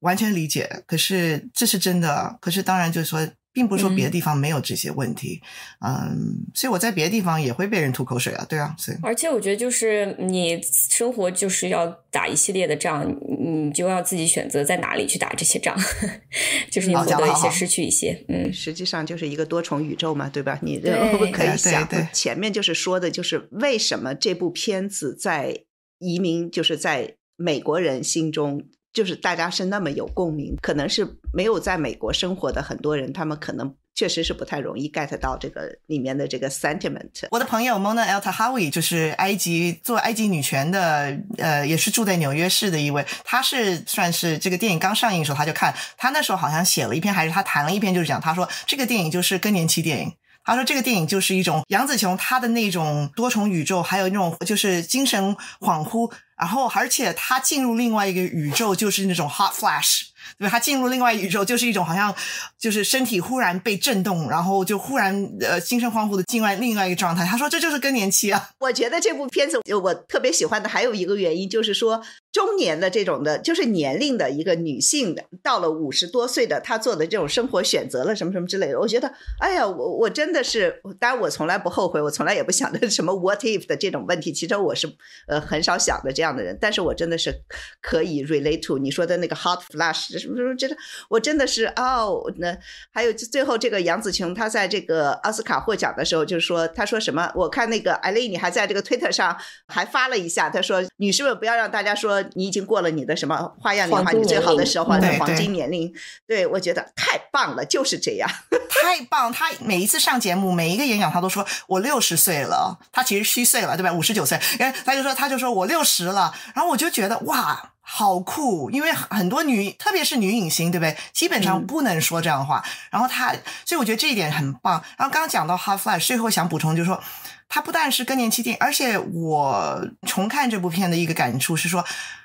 [0.00, 2.36] 完全理解，可是这是真的。
[2.40, 3.28] 可是当然就是说。
[3.56, 5.40] 并不是说别的地方没有这些问题，
[5.80, 15.74] 嗯，所以我在别的地方也会被人吐口水啊，对啊，所以而且我觉得就是你生活就是要打一系列的仗，你就要自己选择在哪里去打这些仗，
[16.70, 20.58] 就是你获得一些，失去一些，嗯，实际上就是一个多重宇宙嘛，对吧？
[20.60, 20.76] 你
[21.32, 25.62] 可以想，前面就是说的就是为什么这部片子在
[25.98, 28.66] 移民，就是在美国人心中。
[28.96, 37.28] 就是大家是那么有共鸣，可能是没有在美国生活的很多人，他们可能确实是不太容易 get 到这个里面的这个 sentiment。
[37.30, 43.04] 我的朋友 Mona El Tahawi 就是埃及做埃及女权的，呃，也是住在纽约市的一位。
[43.22, 50.10] 他是算是这个电影刚上映的时候他就看，他那时候好像写了一篇，还是他谈了一篇，就是讲他说这个电影就是更年期电影。
[50.42, 56.10] 他说这个电影就是一种杨紫琼她的那种多重宇宙，还有那种就是精神恍惚。
[56.38, 60.02] 然后，而且他进入另外一个宇宙，就是那种 hot flash。
[60.38, 62.14] 对，他进入另外宇宙，就是一种好像
[62.58, 67.24] 就是身体忽然被震动，然后就忽然呃精神恍惚的进外另外一个状态。
[67.24, 68.50] 他说这就是更年期啊。
[68.58, 72.02] 我觉得这部片子我特别喜欢的还有一个原因，就是说
[72.32, 78.80] 中年的这种的，就是年龄的一个女性的，到了五十多岁的她做的这种生活选择了什么什么之类的。
[78.80, 84.32] 我觉得，哎呀，我我真的是，当然我从来不后悔，我从来也不想着什么 what if 的这种问题。
[84.32, 84.88] 其实我是
[85.28, 87.34] 呃很少想的这样的人，但是我真的是
[87.80, 90.15] 可以 relate to 你说的那个 hot flash。
[90.18, 90.76] 什么什么，觉得
[91.08, 92.56] 我真的是哦，那
[92.92, 97.30] 还有最后这个杨紫琼，她在这个奥斯卡获奖的时候，就说她说什么？
[97.34, 99.36] 我看那个艾丽，你还在这个推特上
[99.68, 105.00] 还发了一下，她说女士们不要让大家说你已经过了你的什么花样年华，你最好的时候黄
[105.36, 105.92] 金年龄。
[106.26, 108.28] 对我觉得太棒了，就是这样，
[108.68, 109.32] 太棒！
[109.32, 113.92] 她每一次上节目，每一个演讲，她都说我六十岁了，她其实虚岁了，对吧？
[113.92, 117.72] 五十九岁，哎，她就说她就说我六十了，然后我就觉得哇。
[117.88, 120.96] 好酷，因为很多女，特别是女影星，对不对？
[121.12, 122.62] 基本上不能说这样的话。
[122.90, 123.32] 然后她，
[123.64, 124.82] 所以我觉得这一点很棒。
[124.98, 127.00] 然后刚刚讲到《Half Life》，最后想补充就是说，
[127.48, 131.84] 它不但是更年期电影，而且我重看这部片的一个感触是说，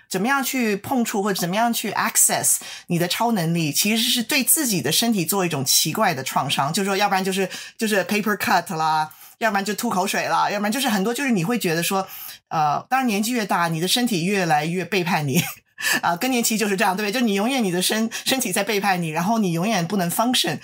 [0.09, 2.57] 怎么样去碰触或者怎么样去 access
[2.87, 6.73] 你的超能力，其实是对自己的身体做一种奇怪的创伤。
[6.73, 7.47] 就是说，要不然就是
[7.77, 12.07] 就是 paper cut 啦，要不然就吐口水啦，要不然就是很多就是你会觉得说。
[12.51, 15.41] 呃，当然年纪越大，你的身体越来越背叛你，
[16.03, 17.17] 啊，更年期就是这样，对不对？
[17.17, 20.59] 就你永远你的身身体在背叛你，然后你永远不能 function。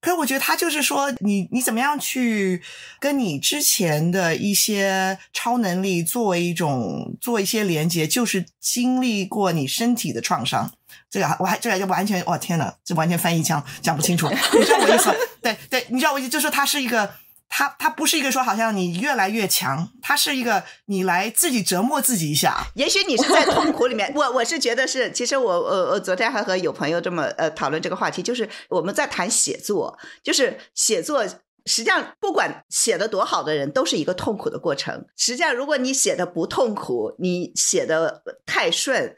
[0.00, 2.60] 可是我觉得他就是说，你你怎么样去
[2.98, 10.72] 跟你之前的一些超能力作为一种做一些连接，就是经历过你身体的创伤。
[11.08, 15.14] 这个我还这个就完全，哇天呐，这完全翻译腔讲不清楚，你知道我意思？
[15.40, 17.14] 对对，你知道我意思，就是说它是一个。
[17.52, 22.64] 它它不是一个说好像你越来越强，它是一个你来自己折磨自己一下。
[22.76, 31.26] 也许你是在痛苦里面，我我是觉得是，其实我我我昨天还和有朋友这么呃讨论这个话题，就是我们在谈写作，就是写作
[31.66, 35.04] 实际上不管写的多好的人，都是一个痛苦的过程。
[35.16, 39.14] 实际上，如果你写的不痛苦，你写的太顺，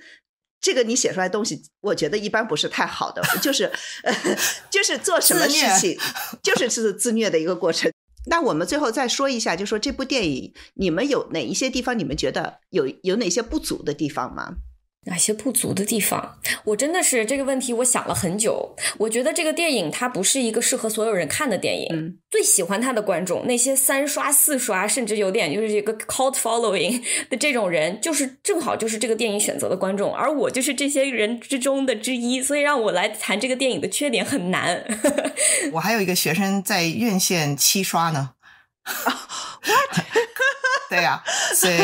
[0.61, 3.71] 这个你写出来东西，我觉得一般不是太好的，就是
[4.03, 4.15] 呃
[4.71, 5.99] 就是做什么事情，
[6.43, 7.93] 就是是自虐的一个过程。
[8.27, 14.57] 那我们最后再说一下，就说这部电影，你们有哪一些地方，你们觉得有有哪些不足的地方吗？
[15.07, 16.39] 哪些不足的地方？
[16.65, 18.77] 我真的是这个问题，我想了很久。
[18.99, 21.89] 我觉得这个电影它不是一个适合所有人看的电影。
[21.91, 34.85] 嗯，最喜欢它的观众，那些三刷四刷，甚至有点就是一个 cult following 的这种人，就是正好就是这个电影选择的观众，而我就是这些人之中的之一，所以让我来谈这个电影的缺点很难。
[35.73, 38.31] 我还有一个学生在院线七刷呢。
[40.91, 41.23] 对呀，
[41.55, 41.79] 所以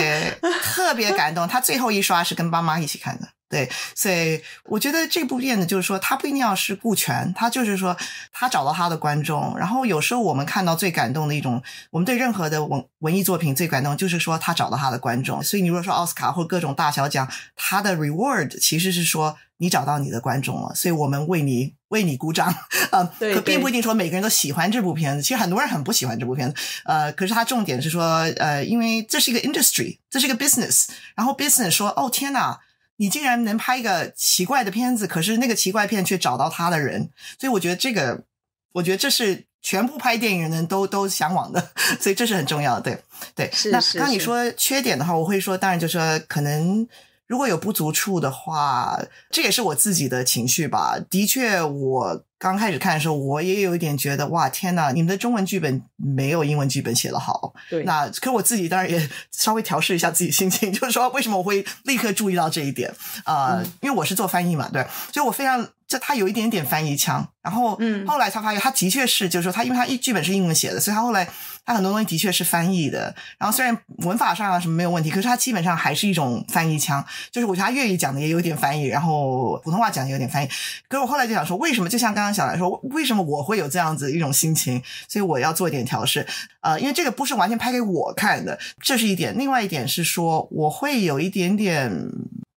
[0.63, 1.49] 特别感动。
[1.49, 3.29] 他最后一刷是跟爸妈一起看的。
[3.51, 7.97] 对，所以我觉得这部片子就是说，他不一定要是顾全，他就是说
[8.31, 9.57] 他找到他的观众。
[9.57, 15.43] 然后有时候我们看到最感动的一种，我们对任何的文文艺作品最感动，就是说他找到他的观众。
[15.43, 17.27] 所以你如果说奥斯卡或各种大小奖，
[17.57, 22.55] 他的 reward 其实是说你找到你的观众了，所以我们为你为你鼓掌
[22.91, 23.05] 啊。
[23.19, 26.55] 可并不一定说每个人都喜欢这部片子，其实很多人很不喜欢这部片子。
[26.85, 32.61] 呃，可是他重点是说，呃，因为这是一个 industry，这是一个 business，然后 business 说，哦天哪。
[33.01, 37.09] 你竟然能拍一个奇怪的片子，可是那个奇怪片却找到他的人，
[37.39, 38.25] 所以我觉得这个，
[38.73, 41.71] 我觉得这是全部拍电影人都都向往的，
[42.03, 43.01] 所以这是很重要的，
[43.37, 43.71] 对对。
[43.71, 46.89] 那刚你说缺点的话，我会说，当然就是说可能。
[47.29, 49.01] 如果有不足处的话，
[49.31, 50.99] 这也是我自己的情绪吧。
[51.09, 57.55] 的确，我刚开始看的时候，我也有一点觉得，哇，天呐，你们的中文剧本没有英文剧本写的好。
[57.69, 57.85] 对。
[57.85, 62.93] 那可我自己当然也 稍微调试一下自己心情，就是说，为什么我会立刻注意到这一点
[63.25, 63.63] 啊？
[63.83, 65.69] 因为我是做翻译嘛，对，所以我非常。
[65.89, 71.27] 这他有一点点翻译腔，然后嗯后来才发现他的确是，就是说他因为他一剧本是英文写的，所以他后来
[71.65, 73.15] 他很多东西的确是翻译的。
[73.39, 73.75] 然后虽然
[74.05, 80.49] 文法上啊什么没有问题，可是他基本上还是一种翻译腔，就是我觉得他粤语讲的也有点翻译，然后普通话讲的有点翻译。
[80.89, 84.83] 可是我后来就想说，为什么就像刚刚小兰说，为什么我会有这样子一种心情？
[85.09, 86.27] 所以我要做一点调试。
[86.61, 89.35] 呃，因为这个不是完全拍给我看的，这是一点。
[89.39, 92.11] 另外一点是说，我会有一点点。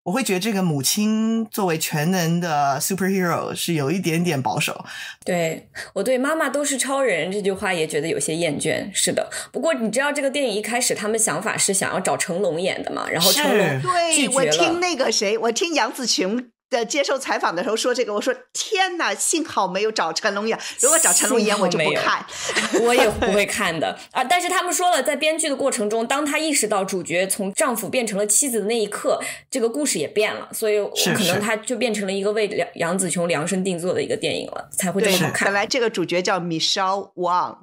[0.04, 4.86] 我会觉得这个母亲作为全能的 superhero 是有一点点保守。
[5.24, 8.90] 对我对“妈妈都是超人”这句话也觉得有些厌倦。
[8.94, 13.08] 是的，不过你知道这个电影一开始他们想法是想要找成龙演的嘛？
[13.10, 16.50] 然后成龙对我听那个谁，我听杨紫琼。
[16.70, 22.26] 的接受采访的时候说这个，我说天哪，幸好没有找成龙演，如果找成龙演我就不看，
[22.82, 24.24] 我也不会 看的啊。
[24.24, 30.80] 但是他们说了，在编剧的过程中，当他意识到主角从丈夫变成了妻子的那一刻，这个故事也变了，所以
[31.16, 35.46] 可能他就变成了一个为杨杨紫琼量身定做的一个电影了，才会这么好看。
[35.46, 37.58] 本来这个主角叫 Michelle Wang。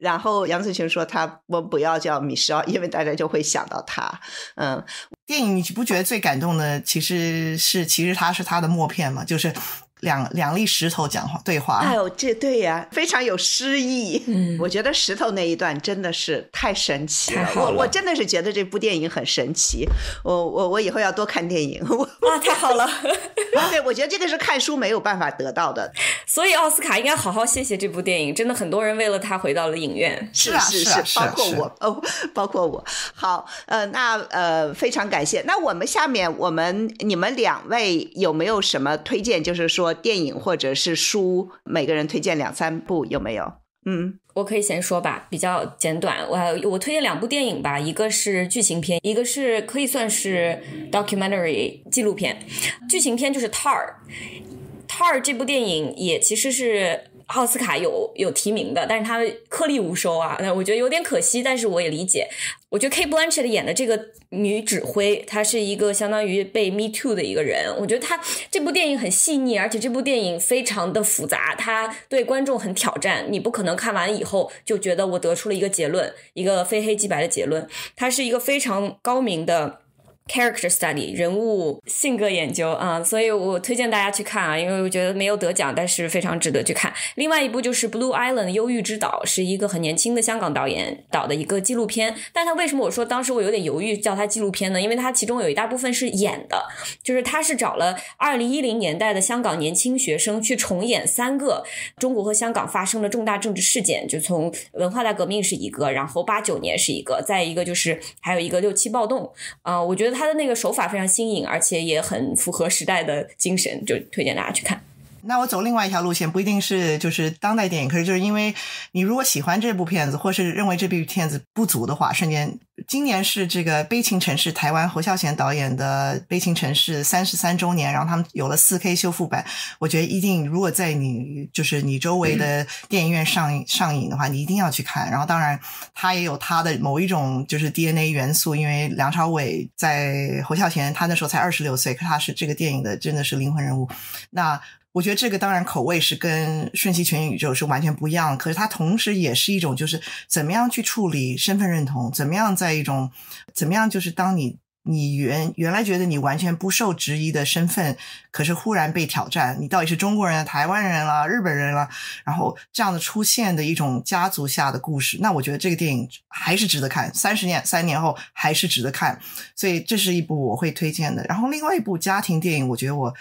[0.00, 4.20] 然后杨紫琼说：“他我不要叫米烧，因为大家就会想到他。”
[4.56, 4.84] 嗯，
[5.26, 9.24] 电影你不觉得最感动的其实是其实他是他的默片嘛？
[9.24, 9.52] 就是
[10.00, 11.78] 两两粒石头讲话对话。
[11.78, 14.22] 哎呦，这对呀，非常有诗意。
[14.26, 17.48] 嗯，我觉得石头那一段真的是太神奇了。
[17.56, 19.88] 我我真的是觉得这部电影很神奇。
[20.22, 21.82] 我我我以后要多看电影。
[22.20, 22.86] 哇，太好了！
[23.70, 25.90] 对，我觉得这个是看书没有办法得到的。
[26.34, 30.28] 所以奥斯卡应该好好谢谢这部电影，真的很多人为了他回到了影院。
[30.32, 32.02] 是是是，包括我 哦，
[32.34, 32.84] 包括我。
[33.14, 35.42] 好，呃，那呃，非常感谢。
[35.42, 39.44] 那我们下面，我们你们两位有没有什么推荐？
[39.44, 43.52] 就是说电影或者是书，每个人推荐两三部，有没有？
[43.86, 46.26] 嗯，我可以先说吧，比较简短。
[46.28, 50.60] 我我推荐两部电影吧，一个是剧情片，一个是可以算是
[50.90, 52.44] documentary 纪录片。
[52.88, 53.70] 剧情片就是《Tar》，
[54.88, 57.04] 《Tar》这部电影也其实是。
[57.28, 59.18] 奥斯卡有有提名的，但是他
[59.48, 62.28] 颗粒无收啊，那我觉得有点可惜，但是我也理解。
[62.68, 67.74] 我觉得 K Blanchett 演的这个女指挥，她是一个相当于被 Me Too 的一个人。
[67.78, 68.20] 我觉得她
[68.50, 73.24] 这部电影很细腻，而且这部电影非常的复杂，她对观众很挑战。
[73.30, 77.66] 你不可能看完以后就觉得我得出了一个结论，一个非黑即白的结论。
[77.96, 79.80] 它是一个非常高明的。
[80.26, 86.90] Character study 人物性格研究啊，所以我推荐大家去看啊，因为我觉得没有得奖，但是非常值得去看。
[87.16, 92.16] 另外一部就是《Blue Island》忧郁之岛，是一个很年轻的香港导演导的一个纪录片。
[92.32, 94.80] 但他为什么我说当时我有点犹豫叫它纪录片呢？
[94.80, 96.64] 因为它其中有一大部分是演的，
[97.02, 101.64] 就是他是找了二零一零年代的香港年轻学生去重演三个
[101.98, 110.13] 中国和香港发生的重大政治事件，就从文化大革命是一个，然后八九年是一个，再一个就是还有一个六七暴动啊，我觉得。
[110.14, 114.82] 他的那个手法非常新颖，而且也很符合时代的精神，就推荐大家去看。
[115.26, 118.54] 那我走另外一条路线，不一定是就是当代电影，可是就是因为
[118.92, 129.44] 你如果喜欢这部片子，或是认为这部片子不足的话，瞬间今年是这个《悲情城市》台湾侯孝贤导演的《悲情城市》三十三周年，然后他们有了四 K 修复版，
[129.78, 135.10] 我觉得一定如果在你就是你周围的电影院上上映的话，你一定要去看。
[135.10, 135.58] 然后当然
[135.94, 143.88] 它也有它的某一种就是 DNA 元素，因为梁朝伟在侯孝贤他那时候才二十六岁，可他是这个电影的真的是灵魂人物。
[144.30, 144.60] 那
[144.94, 153.10] 我觉得这个当然口味是跟《瞬息全宇宙》是完全不一样，可是它同时也是一种，就是怎么样去处理身份认同，怎么样在一种
[153.52, 157.96] 怎么样，就是当你你原原来觉得你完全不受质疑的身份，
[158.30, 161.88] 可是忽然被挑战，你到底是中国人、台湾人啦、日本人啦，
[162.22, 169.20] 然后这样的出现的一种家族下的故事，那我觉得这个电影还是值得看，三十年三年后还是值得看，
[169.56, 171.24] 所以这是一部我会推荐的。
[171.24, 173.12] 然后另外一部家庭电影，我觉得我。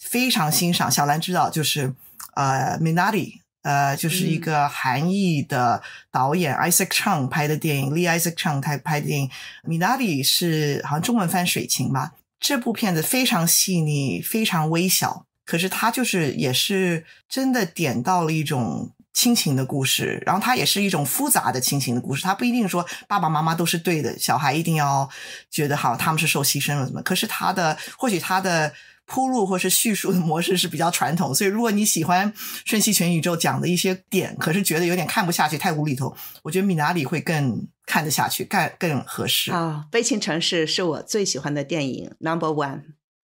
[0.00, 1.94] 非常欣赏小兰知道，就是
[2.34, 9.30] 呃，Minari，呃，就是一个韩裔的导演 Isaac Chung 拍的电影，Lee Isaac Chung 他拍的电影
[9.68, 12.12] ，Minari 是好像中文翻水情吧。
[12.40, 22.22] 这部片子非常细腻，非常微小，可是它就是也是真的点到了一种亲情的故事，然后它也是一种复杂的亲情的故事。
[22.22, 25.08] 它不一定说爸爸妈妈都是对的，小孩一定要
[25.50, 27.02] 觉得好，他们是受牺牲了怎么？
[27.02, 28.72] 可是他的或许他的。
[29.12, 32.32] 铺路或是叙述的模式是比较传统，所以如果你喜欢
[32.64, 39.84] 《瞬息全宇宙》讲的一些点，可是觉得有点看不下去，太无厘头，我觉得米哪里会更看得下去，更更合适啊。
[39.90, 42.82] 《悲情城市》是我最喜欢的电影，Number One。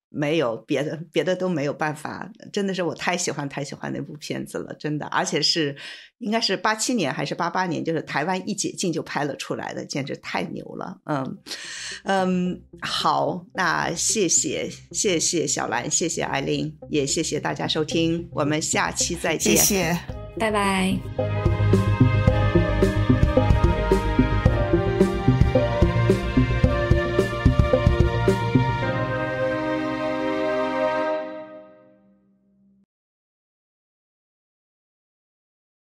[0.08, 5.76] 没有别的，别的都没有办法，真的是我太喜欢太喜欢那部片子了，真的，而且是
[6.18, 11.38] 应该是八七年还是八八年，就是台湾一解禁就拍了出来的，简直太牛了，嗯。
[12.04, 19.98] 嗯，好，那谢谢谢谢小兰，谢谢艾琳，也谢谢大家收听，我们下期再见，谢谢，
[20.38, 21.65] 拜拜。